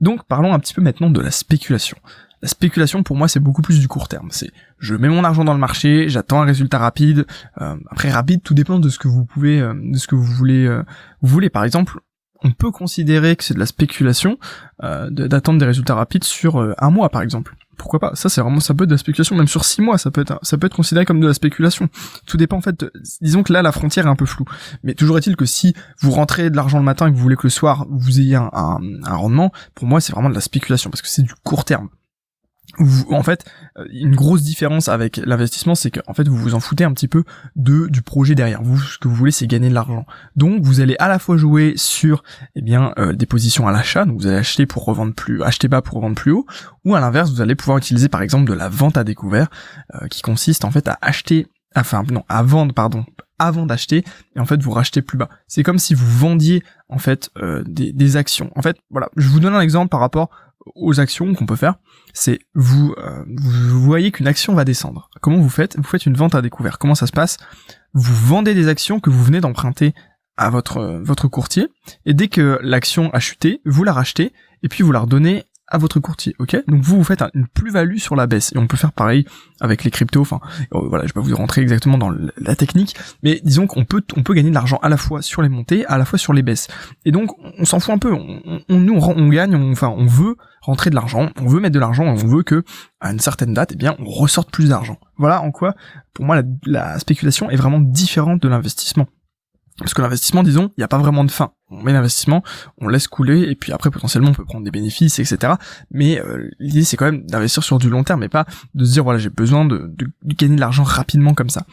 Donc 0.00 0.24
parlons 0.26 0.54
un 0.54 0.60
petit 0.60 0.74
peu 0.74 0.80
maintenant 0.82 1.10
de 1.10 1.20
la 1.20 1.32
spéculation. 1.32 1.96
La 2.40 2.48
spéculation 2.48 3.02
pour 3.02 3.16
moi 3.16 3.26
c'est 3.26 3.40
beaucoup 3.40 3.62
plus 3.62 3.80
du 3.80 3.88
court 3.88 4.06
terme. 4.06 4.28
C'est 4.30 4.52
je 4.78 4.94
mets 4.94 5.08
mon 5.08 5.24
argent 5.24 5.44
dans 5.44 5.54
le 5.54 5.58
marché, 5.58 6.08
j'attends 6.08 6.40
un 6.40 6.44
résultat 6.44 6.78
rapide. 6.78 7.26
Euh, 7.60 7.76
après 7.90 8.10
rapide, 8.10 8.42
tout 8.44 8.54
dépend 8.54 8.78
de 8.78 8.88
ce 8.88 8.98
que 9.00 9.08
vous 9.08 9.24
pouvez, 9.24 9.60
euh, 9.60 9.74
de 9.74 9.98
ce 9.98 10.06
que 10.06 10.14
vous 10.14 10.22
voulez. 10.22 10.64
Euh, 10.64 10.84
vous 11.20 11.28
voulez 11.30 11.50
par 11.50 11.64
exemple, 11.64 11.98
on 12.44 12.52
peut 12.52 12.70
considérer 12.70 13.34
que 13.34 13.42
c'est 13.42 13.54
de 13.54 13.58
la 13.58 13.66
spéculation 13.66 14.38
d'attendre 14.80 15.58
des 15.58 15.66
résultats 15.66 15.96
rapides 15.96 16.22
sur 16.22 16.64
un 16.78 16.90
mois 16.90 17.08
par 17.08 17.22
exemple 17.22 17.56
pourquoi 17.78 18.00
pas 18.00 18.14
Ça 18.14 18.28
c'est 18.28 18.40
vraiment 18.40 18.60
ça 18.60 18.74
peut 18.74 18.84
être 18.84 18.90
de 18.90 18.94
la 18.94 18.98
spéculation, 18.98 19.36
même 19.36 19.48
sur 19.48 19.64
six 19.64 19.80
mois 19.80 19.96
ça 19.96 20.10
peut 20.10 20.20
être 20.20 20.38
ça 20.42 20.58
peut 20.58 20.66
être 20.66 20.76
considéré 20.76 21.06
comme 21.06 21.20
de 21.20 21.26
la 21.26 21.34
spéculation. 21.34 21.88
Tout 22.26 22.36
dépend 22.36 22.58
en 22.58 22.60
fait. 22.60 22.84
disons 23.22 23.42
que 23.42 23.52
là 23.52 23.62
la 23.62 23.72
frontière 23.72 24.06
est 24.06 24.10
un 24.10 24.16
peu 24.16 24.26
floue. 24.26 24.44
Mais 24.82 24.94
toujours 24.94 25.16
est-il 25.16 25.36
que 25.36 25.46
si 25.46 25.74
vous 26.00 26.10
rentrez 26.10 26.50
de 26.50 26.56
l'argent 26.56 26.78
le 26.78 26.84
matin 26.84 27.06
et 27.06 27.10
que 27.10 27.16
vous 27.16 27.22
voulez 27.22 27.36
que 27.36 27.44
le 27.44 27.50
soir 27.50 27.86
vous 27.88 28.20
ayez 28.20 28.36
un, 28.36 28.50
un 28.52 29.14
rendement, 29.14 29.52
pour 29.74 29.86
moi 29.86 30.00
c'est 30.00 30.12
vraiment 30.12 30.28
de 30.28 30.34
la 30.34 30.40
spéculation 30.40 30.90
parce 30.90 31.00
que 31.00 31.08
c'est 31.08 31.22
du 31.22 31.34
court 31.44 31.64
terme 31.64 31.88
en 33.10 33.22
fait, 33.22 33.44
euh, 33.78 33.86
une 33.92 34.14
grosse 34.14 34.42
différence 34.42 34.88
avec 34.88 35.16
l'investissement, 35.16 35.74
c'est 35.74 35.90
qu'en 35.90 36.14
fait, 36.14 36.28
vous 36.28 36.36
vous 36.36 36.54
en 36.54 36.60
foutez 36.60 36.84
un 36.84 36.92
petit 36.92 37.08
peu 37.08 37.24
de 37.56 37.88
du 37.88 38.02
projet 38.02 38.34
derrière. 38.34 38.62
Vous, 38.62 38.78
ce 38.78 38.98
que 38.98 39.08
vous 39.08 39.14
voulez, 39.14 39.30
c'est 39.30 39.46
gagner 39.46 39.68
de 39.68 39.74
l'argent. 39.74 40.06
Donc, 40.36 40.62
vous 40.62 40.80
allez 40.80 40.96
à 40.98 41.08
la 41.08 41.18
fois 41.18 41.36
jouer 41.36 41.74
sur, 41.76 42.22
eh 42.54 42.62
bien, 42.62 42.92
euh, 42.98 43.12
des 43.12 43.26
positions 43.26 43.66
à 43.66 43.72
l'achat, 43.72 44.04
donc 44.04 44.20
vous 44.20 44.26
allez 44.26 44.36
acheter 44.36 44.66
pour 44.66 44.84
revendre 44.84 45.14
plus, 45.14 45.42
acheter 45.42 45.68
bas 45.68 45.82
pour 45.82 45.96
revendre 45.96 46.16
plus 46.16 46.32
haut, 46.32 46.46
ou 46.84 46.94
à 46.94 47.00
l'inverse, 47.00 47.30
vous 47.30 47.40
allez 47.40 47.54
pouvoir 47.54 47.78
utiliser 47.78 48.08
par 48.08 48.22
exemple 48.22 48.48
de 48.48 48.54
la 48.54 48.68
vente 48.68 48.96
à 48.96 49.04
découvert, 49.04 49.48
euh, 49.94 50.06
qui 50.08 50.22
consiste 50.22 50.64
en 50.64 50.70
fait 50.70 50.88
à 50.88 50.98
acheter, 51.00 51.46
enfin 51.74 52.02
non, 52.10 52.24
à 52.28 52.42
vendre, 52.42 52.74
pardon, 52.74 53.04
avant 53.38 53.66
d'acheter 53.66 54.04
et 54.34 54.40
en 54.40 54.46
fait 54.46 54.60
vous 54.60 54.72
rachetez 54.72 55.00
plus 55.00 55.16
bas. 55.16 55.28
C'est 55.46 55.62
comme 55.62 55.78
si 55.78 55.94
vous 55.94 56.08
vendiez 56.08 56.64
en 56.88 56.98
fait 56.98 57.30
des, 57.66 57.92
des, 57.92 58.16
actions. 58.16 58.50
En 58.56 58.62
fait, 58.62 58.78
voilà, 58.90 59.10
je 59.16 59.28
vous 59.28 59.38
donne 59.38 59.54
un 59.54 59.60
exemple 59.60 59.90
par 59.90 60.00
rapport 60.00 60.30
aux 60.74 61.00
actions 61.00 61.34
qu'on 61.34 61.46
peut 61.46 61.56
faire, 61.56 61.76
c'est 62.12 62.38
vous, 62.54 62.94
euh, 62.98 63.24
vous 63.36 63.82
voyez 63.82 64.10
qu'une 64.10 64.26
action 64.26 64.54
va 64.54 64.64
descendre. 64.64 65.10
Comment 65.20 65.38
vous 65.38 65.48
faites? 65.48 65.76
Vous 65.76 65.84
faites 65.84 66.06
une 66.06 66.16
vente 66.16 66.34
à 66.34 66.42
découvert. 66.42 66.78
Comment 66.78 66.94
ça 66.94 67.06
se 67.06 67.12
passe? 67.12 67.36
Vous 67.94 68.14
vendez 68.14 68.54
des 68.54 68.68
actions 68.68 69.00
que 69.00 69.10
vous 69.10 69.22
venez 69.22 69.40
d'emprunter 69.40 69.94
à 70.36 70.50
votre 70.50 71.00
votre 71.02 71.26
courtier 71.26 71.66
et 72.06 72.14
dès 72.14 72.28
que 72.28 72.58
l'action 72.62 73.10
a 73.10 73.18
chuté, 73.18 73.60
vous 73.64 73.82
la 73.82 73.92
rachetez 73.92 74.32
et 74.62 74.68
puis 74.68 74.84
vous 74.84 74.92
la 74.92 75.00
redonnez 75.00 75.44
à 75.70 75.78
votre 75.78 76.00
courtier, 76.00 76.34
ok? 76.38 76.56
Donc 76.66 76.82
vous 76.82 76.96
vous 76.96 77.04
faites 77.04 77.22
une 77.34 77.46
plus-value 77.46 77.98
sur 77.98 78.16
la 78.16 78.26
baisse 78.26 78.52
et 78.54 78.58
on 78.58 78.66
peut 78.66 78.76
faire 78.76 78.92
pareil 78.92 79.26
avec 79.60 79.84
les 79.84 79.90
cryptos. 79.90 80.20
Enfin, 80.20 80.40
euh, 80.74 80.80
voilà, 80.88 81.04
je 81.04 81.08
vais 81.08 81.20
pas 81.20 81.20
vous 81.20 81.36
rentrer 81.36 81.60
exactement 81.60 81.98
dans 81.98 82.10
la 82.10 82.56
technique, 82.56 82.96
mais 83.22 83.40
disons 83.44 83.66
qu'on 83.66 83.84
peut 83.84 84.02
on 84.16 84.22
peut 84.22 84.34
gagner 84.34 84.50
de 84.50 84.54
l'argent 84.54 84.78
à 84.82 84.88
la 84.88 84.96
fois 84.96 85.22
sur 85.22 85.42
les 85.42 85.48
montées, 85.48 85.84
à 85.86 85.98
la 85.98 86.04
fois 86.04 86.18
sur 86.18 86.32
les 86.32 86.42
baisses. 86.42 86.68
Et 87.04 87.12
donc 87.12 87.30
on 87.58 87.64
s'en 87.64 87.80
fout 87.80 87.94
un 87.94 87.98
peu. 87.98 88.12
On, 88.12 88.60
on 88.68 88.78
nous 88.78 88.94
on 88.94 89.28
gagne, 89.28 89.54
enfin 89.70 89.88
on 89.88 90.06
veut 90.06 90.36
rentrer 90.62 90.90
de 90.90 90.94
l'argent, 90.94 91.30
on 91.40 91.46
veut 91.46 91.60
mettre 91.60 91.74
de 91.74 91.80
l'argent, 91.80 92.04
on 92.04 92.14
veut 92.14 92.42
que 92.42 92.64
à 93.00 93.12
une 93.12 93.20
certaine 93.20 93.54
date, 93.54 93.72
eh 93.72 93.76
bien 93.76 93.94
on 93.98 94.06
ressorte 94.06 94.50
plus 94.50 94.70
d'argent. 94.70 94.98
Voilà 95.16 95.42
en 95.42 95.50
quoi, 95.50 95.74
pour 96.14 96.24
moi, 96.24 96.42
la 96.64 96.98
spéculation 96.98 97.48
est 97.50 97.56
vraiment 97.56 97.80
différente 97.80 98.42
de 98.42 98.48
l'investissement. 98.48 99.06
Parce 99.78 99.94
que 99.94 100.02
l'investissement, 100.02 100.42
disons, 100.42 100.72
il 100.76 100.80
n'y 100.80 100.84
a 100.84 100.88
pas 100.88 100.98
vraiment 100.98 101.24
de 101.24 101.30
fin. 101.30 101.52
On 101.70 101.82
met 101.82 101.92
l'investissement, 101.92 102.42
on 102.78 102.88
laisse 102.88 103.06
couler, 103.06 103.42
et 103.42 103.54
puis 103.54 103.72
après 103.72 103.90
potentiellement 103.90 104.30
on 104.30 104.34
peut 104.34 104.44
prendre 104.44 104.64
des 104.64 104.70
bénéfices, 104.70 105.18
etc. 105.18 105.54
Mais 105.90 106.20
euh, 106.20 106.50
l'idée 106.58 106.82
c'est 106.82 106.96
quand 106.96 107.04
même 107.04 107.24
d'investir 107.26 107.62
sur 107.62 107.78
du 107.78 107.88
long 107.88 108.02
terme, 108.04 108.22
et 108.22 108.28
pas 108.28 108.46
de 108.74 108.84
se 108.84 108.92
dire 108.92 109.04
voilà 109.04 109.18
j'ai 109.18 109.30
besoin 109.30 109.64
de, 109.64 109.86
de, 109.86 110.08
gagner 110.24 110.56
de 110.56 110.60
l'argent 110.60 110.82
rapidement 110.82 111.34
comme 111.34 111.50
ça. 111.50 111.64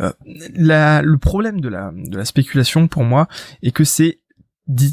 Euh, 0.00 0.12
la, 0.54 1.02
le 1.02 1.18
problème 1.18 1.60
de 1.60 1.68
la, 1.68 1.90
de 1.94 2.16
la 2.16 2.24
spéculation 2.24 2.88
pour 2.88 3.04
moi 3.04 3.28
est 3.62 3.72
que 3.72 3.84
c'est 3.84 4.20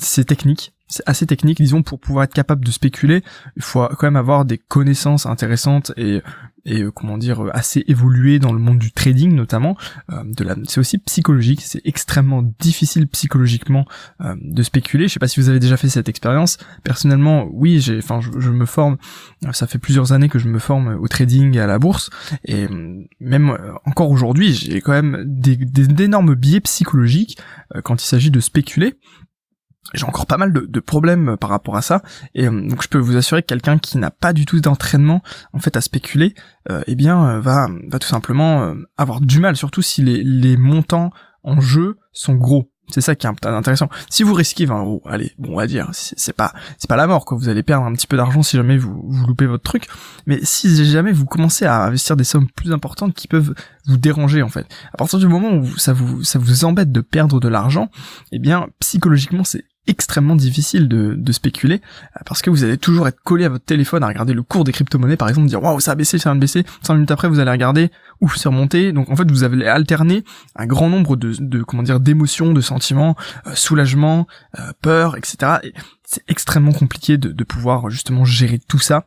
c'est 0.02 0.26
technique, 0.26 0.74
c'est 0.88 1.04
assez 1.06 1.26
technique, 1.26 1.58
disons, 1.58 1.84
pour 1.84 2.00
pouvoir 2.00 2.24
être 2.24 2.34
capable 2.34 2.66
de 2.66 2.72
spéculer, 2.72 3.24
il 3.56 3.62
faut 3.62 3.88
quand 3.98 4.08
même 4.08 4.16
avoir 4.16 4.46
des 4.46 4.58
connaissances 4.58 5.26
intéressantes 5.26 5.92
et, 5.98 6.22
et 6.68 6.82
euh, 6.84 6.92
comment 6.92 7.18
dire, 7.18 7.44
assez 7.54 7.84
évoluées 7.88 8.40
dans 8.40 8.54
le 8.54 8.60
monde 8.60 8.78
du 8.78 8.92
trading 8.92 9.34
notamment. 9.34 9.78
Euh, 10.12 10.24
de 10.26 10.44
la, 10.44 10.56
c'est 10.66 10.80
aussi 10.80 11.00
psychologique, 11.00 11.62
c'est 11.62 11.82
extrêmement 11.86 12.44
difficile 12.60 13.08
psychologiquement 13.08 13.86
euh, 14.22 14.36
de 14.40 14.62
spéculer. 14.62 15.08
Je 15.08 15.14
sais 15.14 15.20
pas 15.20 15.28
si 15.28 15.40
vous 15.40 15.50
avez 15.50 15.60
déjà 15.60 15.78
fait 15.78 15.90
cette 15.90 16.10
expérience. 16.10 16.58
Personnellement, 16.84 17.48
oui, 17.52 17.80
j'ai, 17.80 17.98
enfin, 17.98 18.20
je, 18.22 18.50
me 18.52 18.66
forme. 18.66 18.98
Ça 19.52 19.68
fait 19.68 19.78
plusieurs 19.78 20.12
années 20.12 20.30
que 20.30 20.40
je 20.40 20.48
me 20.48 20.60
forme 20.60 20.98
au 21.00 21.08
trading 21.08 21.56
et 21.56 21.60
à 21.60 21.68
la 21.68 21.80
bourse, 21.80 22.10
et 22.44 22.68
même 23.20 23.56
encore 23.86 24.10
aujourd'hui, 24.10 24.54
j'ai 24.54 24.82
quand 24.82 24.92
même 24.92 25.24
des, 25.26 25.56
d'énormes 25.56 26.36
biais 26.36 26.60
psychologiques 26.60 27.38
quand 27.84 28.02
il 28.02 28.06
s'agit 28.06 28.32
de 28.32 28.40
spéculer 28.40 28.96
j'ai 29.94 30.06
encore 30.06 30.26
pas 30.26 30.38
mal 30.38 30.52
de, 30.52 30.80
problèmes 30.80 31.30
euh, 31.30 31.38
par 31.38 31.50
rapport 31.50 31.76
à 31.76 31.82
ça 31.82 32.02
et 32.36 32.48
euh, 32.48 32.68
donc 32.68 32.84
je 32.84 32.88
peux 32.88 32.98
vous 32.98 33.16
assurer 33.16 33.42
que 33.42 33.48
quelqu'un 33.48 33.78
qui 33.78 33.98
n'a 33.98 34.12
pas 34.12 34.34
du 34.34 34.46
tout 34.46 34.60
d'entraînement 34.60 35.22
en 35.54 35.60
fait 35.60 35.76
à 35.78 35.82
spéculer 35.82 36.36
euh, 36.70 36.84
eh 36.88 36.96
bien 36.96 37.40
va 37.40 37.68
va 37.88 38.00
tout 38.00 38.08
simplement 38.08 38.74
avoir 38.98 39.22
du 39.22 39.40
mal 39.40 39.56
surtout 39.56 39.82
si 39.82 40.02
les, 40.02 40.24
les 40.24 40.58
montants 40.58 41.12
en 41.44 41.62
jeu 41.62 41.98
sont 42.12 42.36
gros 42.36 42.70
c'est 42.90 43.02
ça 43.02 43.16
qui 43.16 43.28
est 43.28 43.46
intéressant. 43.46 43.90
Si 44.10 44.24
vous 44.24 44.34
risquez 44.34 44.66
20 44.66 44.80
euros, 44.80 45.02
allez, 45.06 45.34
bon, 45.38 45.54
on 45.54 45.58
va 45.58 45.68
dire, 45.68 45.90
c'est 45.92 46.34
pas, 46.34 46.54
c'est 46.78 46.88
pas 46.88 46.96
la 46.96 47.06
mort, 47.06 47.26
quoi. 47.26 47.38
Vous 47.38 47.50
allez 47.50 47.62
perdre 47.62 47.86
un 47.86 47.92
petit 47.92 48.08
peu 48.08 48.16
d'argent 48.16 48.42
si 48.44 48.56
jamais 48.56 48.78
vous, 48.78 49.04
vous 49.06 49.28
loupez 49.28 49.46
votre 49.46 49.64
truc. 49.64 49.88
Mais 50.26 50.40
si 50.44 50.86
jamais 50.86 51.12
vous 51.12 51.26
commencez 51.26 51.66
à 51.66 51.84
investir 51.84 52.16
des 52.16 52.24
sommes 52.24 52.50
plus 52.50 52.72
importantes 52.72 53.14
qui 53.14 53.28
peuvent 53.28 53.54
vous 53.88 53.98
déranger, 53.98 54.42
en 54.42 54.48
fait. 54.48 54.66
À 54.94 54.98
partir 54.98 55.20
du 55.20 55.28
moment 55.28 55.54
où 55.56 55.78
ça 55.78 55.92
vous, 55.92 56.24
ça 56.24 56.40
vous 56.40 56.64
embête 56.64 56.94
de 56.94 57.02
perdre 57.02 57.42
de 57.42 57.50
l'argent, 57.50 57.90
eh 58.32 58.40
bien, 58.40 58.68
psychologiquement, 58.80 59.44
c'est 59.44 59.66
extrêmement 59.88 60.36
difficile 60.36 60.88
de, 60.88 61.16
de, 61.18 61.32
spéculer 61.32 61.82
euh, 62.16 62.20
parce 62.26 62.42
que 62.42 62.50
vous 62.50 62.64
allez 62.64 62.78
toujours 62.78 63.08
être 63.08 63.22
collé 63.24 63.46
à 63.46 63.50
votre 63.50 63.66
téléphone 63.66 64.04
à 64.04 64.08
regarder 64.08 64.34
le 64.34 64.44
cours 64.44 64.64
des 64.64 64.72
crypto-monnaies 64.72 65.18
par 65.18 65.30
exemple 65.30 65.48
dire 65.48 65.64
waouh 65.64 65.80
ça 65.80 65.92
a 65.92 65.96
baissé 65.96 66.18
ça 66.18 66.34
de 66.34 66.40
baisser. 66.40 66.66
5 66.84 66.94
minutes 66.94 67.12
après 67.12 67.28
vous 67.28 67.40
allez 67.40 67.52
regarder 67.52 67.92
ouf 68.22 68.36
c'est 68.38 68.50
remonté. 68.50 68.92
Donc 68.92 69.10
en 69.10 69.16
fait 69.16 69.30
vous 69.30 69.44
avez 69.44 69.68
alterné 69.68 70.24
un 70.56 70.66
grand 70.66 70.90
nombre 70.90 71.16
de, 71.16 71.34
de 71.40 71.64
comment 71.64 71.84
dire 71.84 72.00
d'émotions 72.00 72.54
de 72.54 72.62
sentiments 72.62 73.16
euh, 73.48 73.56
soulagement 73.56 74.28
euh, 74.60 74.72
peur 74.82 75.18
etc 75.18 75.58
et 75.64 75.74
c'est 76.04 76.24
extrêmement 76.30 76.72
compliqué 76.72 77.18
de, 77.18 77.32
de 77.32 77.44
pouvoir 77.44 77.90
justement 77.90 78.26
gérer 78.26 78.60
tout 78.60 78.80
ça 78.80 79.06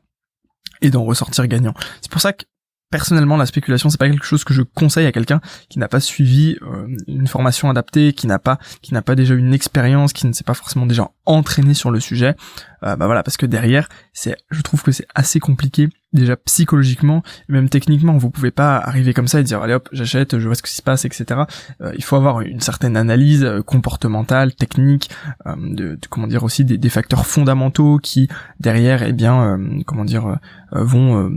et 0.82 0.90
d'en 0.90 1.04
ressortir 1.04 1.46
gagnant. 1.46 1.74
C'est 2.00 2.10
pour 2.10 2.20
ça 2.20 2.32
que 2.32 2.44
personnellement 2.90 3.36
la 3.36 3.46
spéculation 3.46 3.88
c'est 3.88 3.98
pas 3.98 4.08
quelque 4.08 4.24
chose 4.24 4.44
que 4.44 4.52
je 4.52 4.62
conseille 4.62 5.06
à 5.06 5.12
quelqu'un 5.12 5.40
qui 5.68 5.78
n'a 5.78 5.88
pas 5.88 6.00
suivi 6.00 6.56
euh, 6.62 6.86
une 7.06 7.26
formation 7.26 7.70
adaptée, 7.70 8.12
qui 8.12 8.26
n'a 8.26 8.38
pas 8.38 8.58
qui 8.82 8.94
n'a 8.94 9.02
pas 9.02 9.14
déjà 9.14 9.34
une 9.34 9.54
expérience, 9.54 10.12
qui 10.12 10.26
ne 10.26 10.32
s'est 10.32 10.44
pas 10.44 10.54
forcément 10.54 10.86
déjà 10.86 11.10
entraîné 11.24 11.74
sur 11.74 11.90
le 11.90 12.00
sujet. 12.00 12.34
Euh, 12.82 12.96
bah 12.96 13.06
voilà 13.06 13.22
parce 13.22 13.36
que 13.36 13.46
derrière 13.46 13.88
c'est 14.12 14.36
je 14.50 14.60
trouve 14.62 14.82
que 14.82 14.92
c'est 14.92 15.06
assez 15.14 15.40
compliqué 15.40 15.88
déjà 16.12 16.36
psychologiquement 16.36 17.22
même 17.48 17.68
techniquement 17.68 18.16
vous 18.18 18.30
pouvez 18.30 18.50
pas 18.50 18.78
arriver 18.78 19.14
comme 19.14 19.28
ça 19.28 19.40
et 19.40 19.42
dire 19.42 19.62
allez 19.62 19.74
hop 19.74 19.88
j'achète 19.92 20.38
je 20.38 20.46
vois 20.46 20.54
ce 20.54 20.62
qui 20.62 20.74
se 20.74 20.82
passe 20.82 21.04
etc 21.04 21.42
euh, 21.80 21.92
il 21.96 22.04
faut 22.04 22.16
avoir 22.16 22.40
une 22.40 22.60
certaine 22.60 22.96
analyse 22.96 23.48
comportementale 23.66 24.54
technique 24.54 25.10
de, 25.46 25.98
comment 26.08 26.26
dire 26.26 26.42
aussi 26.44 26.64
des, 26.64 26.78
des, 26.78 26.88
facteurs 26.88 27.26
fondamentaux 27.26 27.98
qui 27.98 28.28
derrière 28.58 29.02
eh 29.02 29.12
bien 29.12 29.58
comment 29.86 30.04
dire 30.04 30.38
vont 30.72 31.30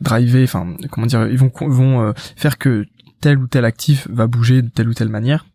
driver 0.00 0.44
enfin 0.44 0.74
comment 0.90 1.06
dire, 1.06 1.26
ils 1.26 1.38
vont 1.38 1.50
vont 1.60 2.02
euh, 2.02 2.12
faire 2.36 2.58
que 2.58 2.86
tel 3.20 3.38
ou 3.38 3.46
tel 3.46 3.64
actif 3.64 4.06
va 4.10 4.26
bouger 4.26 4.62
de 4.62 4.68
telle 4.68 4.88
ou 4.88 4.94
telle 4.94 5.08
manière. 5.08 5.46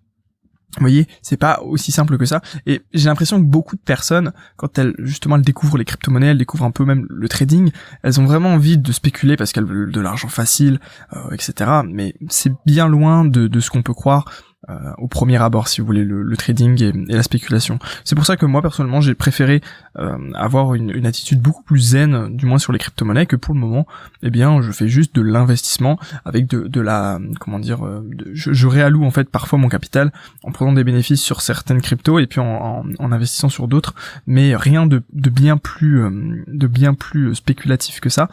Vous 0.77 0.81
voyez, 0.81 1.07
c'est 1.21 1.37
pas 1.37 1.61
aussi 1.61 1.91
simple 1.91 2.17
que 2.17 2.25
ça. 2.25 2.41
Et 2.65 2.81
j'ai 2.93 3.09
l'impression 3.09 3.39
que 3.39 3.45
beaucoup 3.45 3.75
de 3.75 3.81
personnes, 3.81 4.33
quand 4.57 4.77
elles 4.77 4.95
justement 4.99 5.35
elles 5.35 5.43
découvrent 5.43 5.77
les 5.77 5.85
crypto-monnaies, 5.85 6.31
elles 6.31 6.37
découvrent 6.37 6.65
un 6.65 6.71
peu 6.71 6.83
même 6.83 7.05
le 7.09 7.29
trading, 7.29 7.71
elles 8.01 8.19
ont 8.19 8.25
vraiment 8.25 8.53
envie 8.53 8.77
de 8.77 8.91
spéculer 8.91 9.37
parce 9.37 9.51
qu'elles 9.51 9.65
veulent 9.65 9.91
de 9.91 10.01
l'argent 10.01 10.29
facile, 10.29 10.79
euh, 11.13 11.31
etc. 11.31 11.81
Mais 11.87 12.15
c'est 12.29 12.53
bien 12.65 12.87
loin 12.87 13.23
de, 13.25 13.47
de 13.47 13.59
ce 13.59 13.69
qu'on 13.69 13.83
peut 13.83 13.93
croire. 13.93 14.25
Euh, 14.69 14.93
au 14.97 15.07
premier 15.07 15.41
abord, 15.41 15.67
si 15.67 15.81
vous 15.81 15.87
voulez, 15.87 16.05
le, 16.05 16.37
trading 16.37 16.81
et, 16.81 17.13
la 17.13 17.23
spéculation. 17.23 17.79
C'est 18.05 18.15
pour 18.15 18.25
ça 18.25 18.37
que 18.37 18.45
moi 18.45 18.61
personnellement, 18.61 19.01
j'ai 19.01 19.13
préféré 19.13 19.61
euh, 19.99 20.17
avoir 20.35 20.73
une, 20.73 20.89
une, 20.89 21.05
attitude 21.05 21.41
beaucoup 21.41 21.63
plus 21.63 21.79
zen, 21.79 22.33
du 22.35 22.45
moins 22.45 22.59
sur 22.59 22.71
les 22.71 22.79
crypto-monnaies, 22.79 23.25
que 23.25 23.35
pour 23.35 23.53
le 23.53 23.59
moment, 23.59 23.85
eh 24.21 24.29
bien, 24.29 24.61
je 24.61 24.71
fais 24.71 24.87
juste 24.87 25.13
de 25.15 25.21
l'investissement 25.21 25.99
avec 26.23 26.47
de, 26.47 26.67
de 26.67 26.79
la, 26.79 27.19
comment 27.41 27.59
dire, 27.59 27.85
euh, 27.85 28.09
je, 28.31 28.53
je, 28.53 28.67
réalloue 28.67 29.03
en 29.03 29.11
fait 29.11 29.29
parfois 29.29 29.59
mon 29.59 29.67
capital 29.67 30.13
en 30.43 30.51
prenant 30.51 30.71
des 30.71 30.85
bénéfices 30.85 31.21
sur 31.21 31.41
certaines 31.41 31.81
cryptos 31.81 32.19
et 32.19 32.27
puis 32.27 32.39
en, 32.39 32.85
en, 32.99 33.11
investissant 33.11 33.49
sur 33.49 33.67
d'autres, 33.67 33.93
mais 34.27 34.55
rien 34.55 34.85
de, 34.85 35.03
de 35.11 35.29
bien 35.29 35.57
plus, 35.57 36.05
de 36.47 36.67
bien 36.67 36.93
plus 36.93 37.35
spéculatif 37.35 37.99
que 37.99 38.09
ça. 38.09 38.29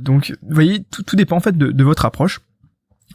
donc, 0.00 0.34
vous 0.42 0.54
voyez, 0.54 0.84
tout, 0.90 1.02
tout 1.02 1.16
dépend 1.16 1.36
en 1.36 1.40
fait 1.40 1.56
de, 1.56 1.70
de 1.72 1.84
votre 1.84 2.06
approche. 2.06 2.40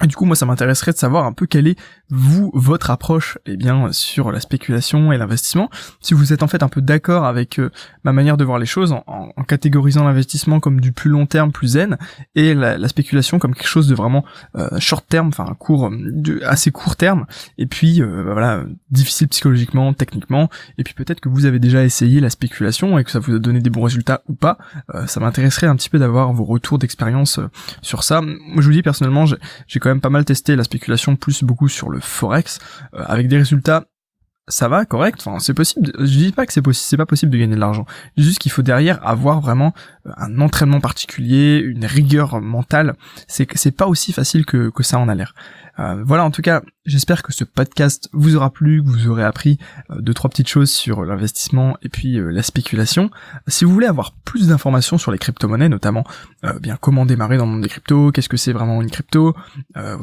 Et 0.02 0.08
du 0.08 0.16
coup, 0.16 0.26
moi, 0.26 0.36
ça 0.36 0.48
m'intéresserait 0.48 0.92
de 0.92 0.98
savoir 0.98 1.26
un 1.26 1.34
peu 1.34 1.46
quelle 1.46 1.68
est, 1.68 1.78
vous, 2.10 2.50
votre 2.56 2.90
approche, 2.90 3.38
eh 3.46 3.58
bien, 3.58 3.92
sur 3.92 4.32
la 4.32 4.40
spéculation 4.40 5.12
et 5.12 5.18
l'investissement. 5.18 5.70
Si 6.02 6.16
vous 6.16 6.34
êtes 6.34 6.42
en 6.42 6.48
fait 6.48 6.64
un 6.64 6.68
peu 6.68 6.82
d'accord 6.82 7.26
avec 7.26 7.60
euh, 7.60 7.70
ma 8.04 8.12
manière 8.12 8.36
de 8.36 8.44
voir 8.44 8.58
les 8.58 8.66
choses, 8.66 8.96
en, 9.06 9.32
catégorisant 9.48 10.04
l'investissement 10.04 10.60
comme 10.60 10.82
du 10.82 10.94
plus 10.94 11.12
long 11.12 11.28
terme, 11.28 11.52
plus 11.52 11.70
zen, 11.70 11.98
et 12.34 12.56
la, 12.56 12.88
spéculation 12.88 13.38
comme 13.38 13.54
quelque 13.54 13.68
chose 13.68 13.88
de 13.88 13.94
vraiment 13.94 14.26
euh, 14.56 14.80
short 14.80 15.06
terme, 15.08 15.28
enfin, 15.28 15.56
court, 15.60 15.92
de, 15.92 16.42
assez 16.44 16.72
court 16.72 16.96
terme, 16.96 17.28
et 17.60 17.68
puis, 17.68 18.02
euh, 18.02 18.24
bah, 18.26 18.34
voilà, 18.34 18.64
difficile 18.90 19.28
psychologiquement, 19.28 19.94
techniquement, 19.94 20.50
et 20.80 20.84
puis 20.84 20.96
peut-être 20.96 21.20
que 21.20 21.30
vous 21.30 21.46
avez 21.46 21.60
déjà 21.60 21.84
essayé 21.84 22.20
la 22.20 22.32
spéculation 22.32 22.98
et 22.98 23.04
que 23.04 23.12
ça 23.12 23.20
vous 23.20 23.36
a 23.36 23.40
donné 23.40 23.60
des 23.60 23.70
bons 23.70 23.84
résultats 23.84 24.24
ou 24.28 24.34
pas. 24.34 24.58
ça 25.06 25.20
m'intéresserait 25.20 25.68
un 25.68 25.76
petit 25.76 25.90
peu 25.90 26.00
d'avoir 26.00 26.34
vos 26.34 26.44
retours 26.44 26.80
d'expérience 26.80 27.40
sur 27.82 28.04
ça. 28.04 28.22
Moi, 28.22 28.62
je 28.62 28.66
vous 28.68 28.72
dis 28.72 28.82
personnellement, 28.82 29.26
j'ai 29.26 29.80
quand 29.84 29.90
même 29.90 30.02
pas 30.02 30.10
mal 30.10 30.24
testé 30.24 30.56
la 30.56 30.64
spéculation, 30.64 31.16
plus 31.16 31.44
beaucoup 31.44 31.68
sur 31.68 31.90
le 31.90 32.00
forex, 32.00 32.60
euh, 32.94 33.04
avec 33.06 33.28
des 33.28 33.38
résultats 33.38 33.86
ça 34.50 34.68
va, 34.68 34.84
correct. 34.84 35.24
Enfin, 35.26 35.40
c'est 35.40 35.54
possible. 35.54 35.94
Je 36.00 36.18
dis 36.18 36.32
pas 36.34 36.46
que 36.46 36.52
c'est 36.52 36.62
possible, 36.62 36.86
c'est 36.86 36.98
pas 36.98 37.06
possible 37.06 37.32
de 37.32 37.38
gagner 37.38 37.56
de 37.56 37.60
l'argent. 37.60 37.86
Juste 38.18 38.40
qu'il 38.40 38.52
faut 38.52 38.62
derrière 38.62 39.06
avoir 39.08 39.40
vraiment 39.40 39.74
euh, 40.06 40.12
un 40.18 40.42
entraînement 40.42 40.82
particulier, 40.82 41.60
une 41.60 41.86
rigueur 41.86 42.42
mentale. 42.42 42.96
C'est 43.28 43.48
c'est 43.56 43.72
pas 43.72 43.88
aussi 43.88 44.12
facile 44.12 44.46
que, 44.46 44.70
que 44.70 44.84
ça 44.84 45.00
en 45.00 45.08
a 45.08 45.16
l'air. 45.16 45.34
Euh, 45.80 46.04
voilà, 46.06 46.24
en 46.24 46.32
tout 46.32 46.42
cas, 46.42 46.62
j'espère 46.86 47.24
que 47.24 47.34
ce 47.34 47.44
podcast 47.44 48.10
vous 48.14 48.36
aura 48.36 48.52
plu, 48.52 48.84
que 48.84 48.90
vous 48.90 49.08
aurez 49.08 49.24
appris 49.24 49.58
euh, 49.90 50.02
deux 50.02 50.14
trois 50.14 50.30
petites 50.30 50.48
choses 50.48 50.70
sur 50.70 51.04
l'investissement 51.04 51.78
et 51.82 51.90
puis 51.90 52.20
euh, 52.20 52.30
la 52.30 52.44
spéculation. 52.44 53.10
Si 53.48 53.66
vous 53.66 53.72
voulez 53.72 53.88
avoir 53.88 54.14
plus 54.24 54.50
d'informations 54.50 54.98
sur 54.98 55.12
les 55.12 55.18
crypto-monnaies, 55.18 55.70
notamment 55.70 56.04
bien 56.60 56.78
comment 56.80 57.06
démarrer 57.06 57.38
dans 57.38 57.46
le 57.46 57.52
monde 57.52 57.62
des 57.62 57.70
cryptos, 57.70 58.12
qu'est-ce 58.12 58.30
que 58.30 58.38
c'est 58.38 58.52
vraiment 58.52 58.82
une 58.82 58.90
crypto, 58.90 59.34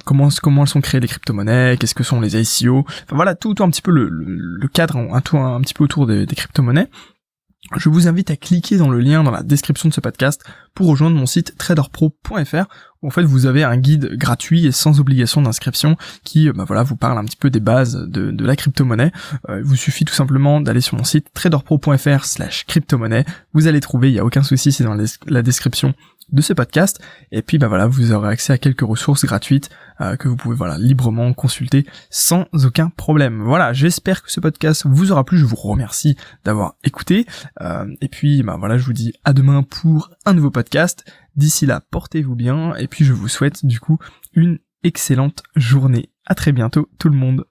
comment 0.04 0.28
comment 0.42 0.64
sont 0.64 0.80
créées 0.80 1.00
les 1.00 1.08
crypto-monnaies, 1.08 1.76
qu'est-ce 1.78 1.94
que 1.94 2.02
sont 2.02 2.20
les 2.20 2.40
ICO, 2.40 2.78
enfin 2.78 3.16
voilà 3.16 3.34
tout, 3.34 3.54
un 3.60 3.68
petit 3.68 3.82
peu 3.82 3.90
le, 3.90 4.08
le, 4.08 4.68
cadre, 4.68 4.96
un, 4.96 5.20
tout 5.20 5.36
un, 5.36 5.60
petit 5.60 5.74
peu 5.74 5.84
autour 5.84 6.06
des, 6.06 6.24
des 6.24 6.34
crypto-monnaies 6.34 6.88
je 7.76 7.88
vous 7.88 8.08
invite 8.08 8.30
à 8.30 8.36
cliquer 8.36 8.76
dans 8.76 8.90
le 8.90 9.00
lien 9.00 9.22
dans 9.22 9.30
la 9.30 9.42
description 9.42 9.88
de 9.88 9.94
ce 9.94 10.00
podcast 10.00 10.44
pour 10.74 10.88
rejoindre 10.88 11.16
mon 11.16 11.26
site 11.26 11.56
traderpro.fr 11.56 12.66
où 13.02 13.06
en 13.06 13.10
fait 13.10 13.22
vous 13.22 13.46
avez 13.46 13.64
un 13.64 13.76
guide 13.76 14.16
gratuit 14.16 14.66
et 14.66 14.72
sans 14.72 15.00
obligation 15.00 15.42
d'inscription 15.42 15.96
qui 16.24 16.50
bah 16.50 16.64
voilà 16.66 16.82
vous 16.82 16.96
parle 16.96 17.18
un 17.18 17.24
petit 17.24 17.36
peu 17.36 17.50
des 17.50 17.60
bases 17.60 17.96
de, 18.08 18.44
la 18.44 18.56
crypto-monnaie. 18.56 19.12
Euh, 19.48 19.58
il 19.58 19.64
vous 19.64 19.76
suffit 19.76 20.04
tout 20.04 20.14
simplement 20.14 20.60
d'aller 20.60 20.80
sur 20.80 20.96
mon 20.96 21.04
site 21.04 21.28
traderpro.fr 21.32 22.24
slash 22.24 22.66
crypto-monnaie. 22.66 23.24
Vous 23.54 23.66
allez 23.66 23.80
trouver, 23.80 24.10
il 24.10 24.14
n'y 24.14 24.18
a 24.18 24.24
aucun 24.24 24.42
souci, 24.42 24.72
c'est 24.72 24.84
dans 24.84 24.96
la 25.26 25.42
description 25.42 25.94
de 26.32 26.42
ce 26.42 26.52
podcast. 26.52 27.00
Et 27.32 27.42
puis 27.42 27.58
bah 27.58 27.68
voilà, 27.68 27.86
vous 27.86 28.12
aurez 28.12 28.28
accès 28.28 28.52
à 28.52 28.58
quelques 28.58 28.82
ressources 28.82 29.24
gratuites 29.24 29.70
euh, 30.00 30.16
que 30.16 30.28
vous 30.28 30.36
pouvez 30.36 30.56
voilà 30.56 30.78
librement 30.78 31.32
consulter 31.32 31.86
sans 32.10 32.46
aucun 32.52 32.90
problème. 32.90 33.42
Voilà, 33.42 33.72
j'espère 33.72 34.22
que 34.22 34.30
ce 34.30 34.40
podcast 34.40 34.86
vous 34.86 35.12
aura 35.12 35.24
plu. 35.24 35.38
Je 35.38 35.44
vous 35.44 35.56
remercie 35.56 36.16
d'avoir 36.44 36.74
écouté. 36.84 37.26
Euh, 37.60 37.86
et 38.00 38.08
puis 38.08 38.42
bah 38.42 38.56
voilà, 38.58 38.78
je 38.78 38.84
vous 38.84 38.92
dis 38.92 39.12
à 39.24 39.32
demain 39.32 39.62
pour 39.62 40.10
un 40.24 40.34
nouveau 40.34 40.50
podcast. 40.50 41.04
D'ici 41.36 41.66
là, 41.66 41.82
portez-vous 41.90 42.34
bien. 42.34 42.74
Et 42.76 42.86
puis 42.86 43.04
je 43.04 43.12
vous 43.12 43.28
souhaite 43.28 43.64
du 43.64 43.80
coup 43.80 43.98
une 44.34 44.58
excellente 44.82 45.42
journée. 45.56 46.10
À 46.26 46.34
très 46.34 46.52
bientôt 46.52 46.88
tout 46.98 47.08
le 47.08 47.16
monde. 47.16 47.44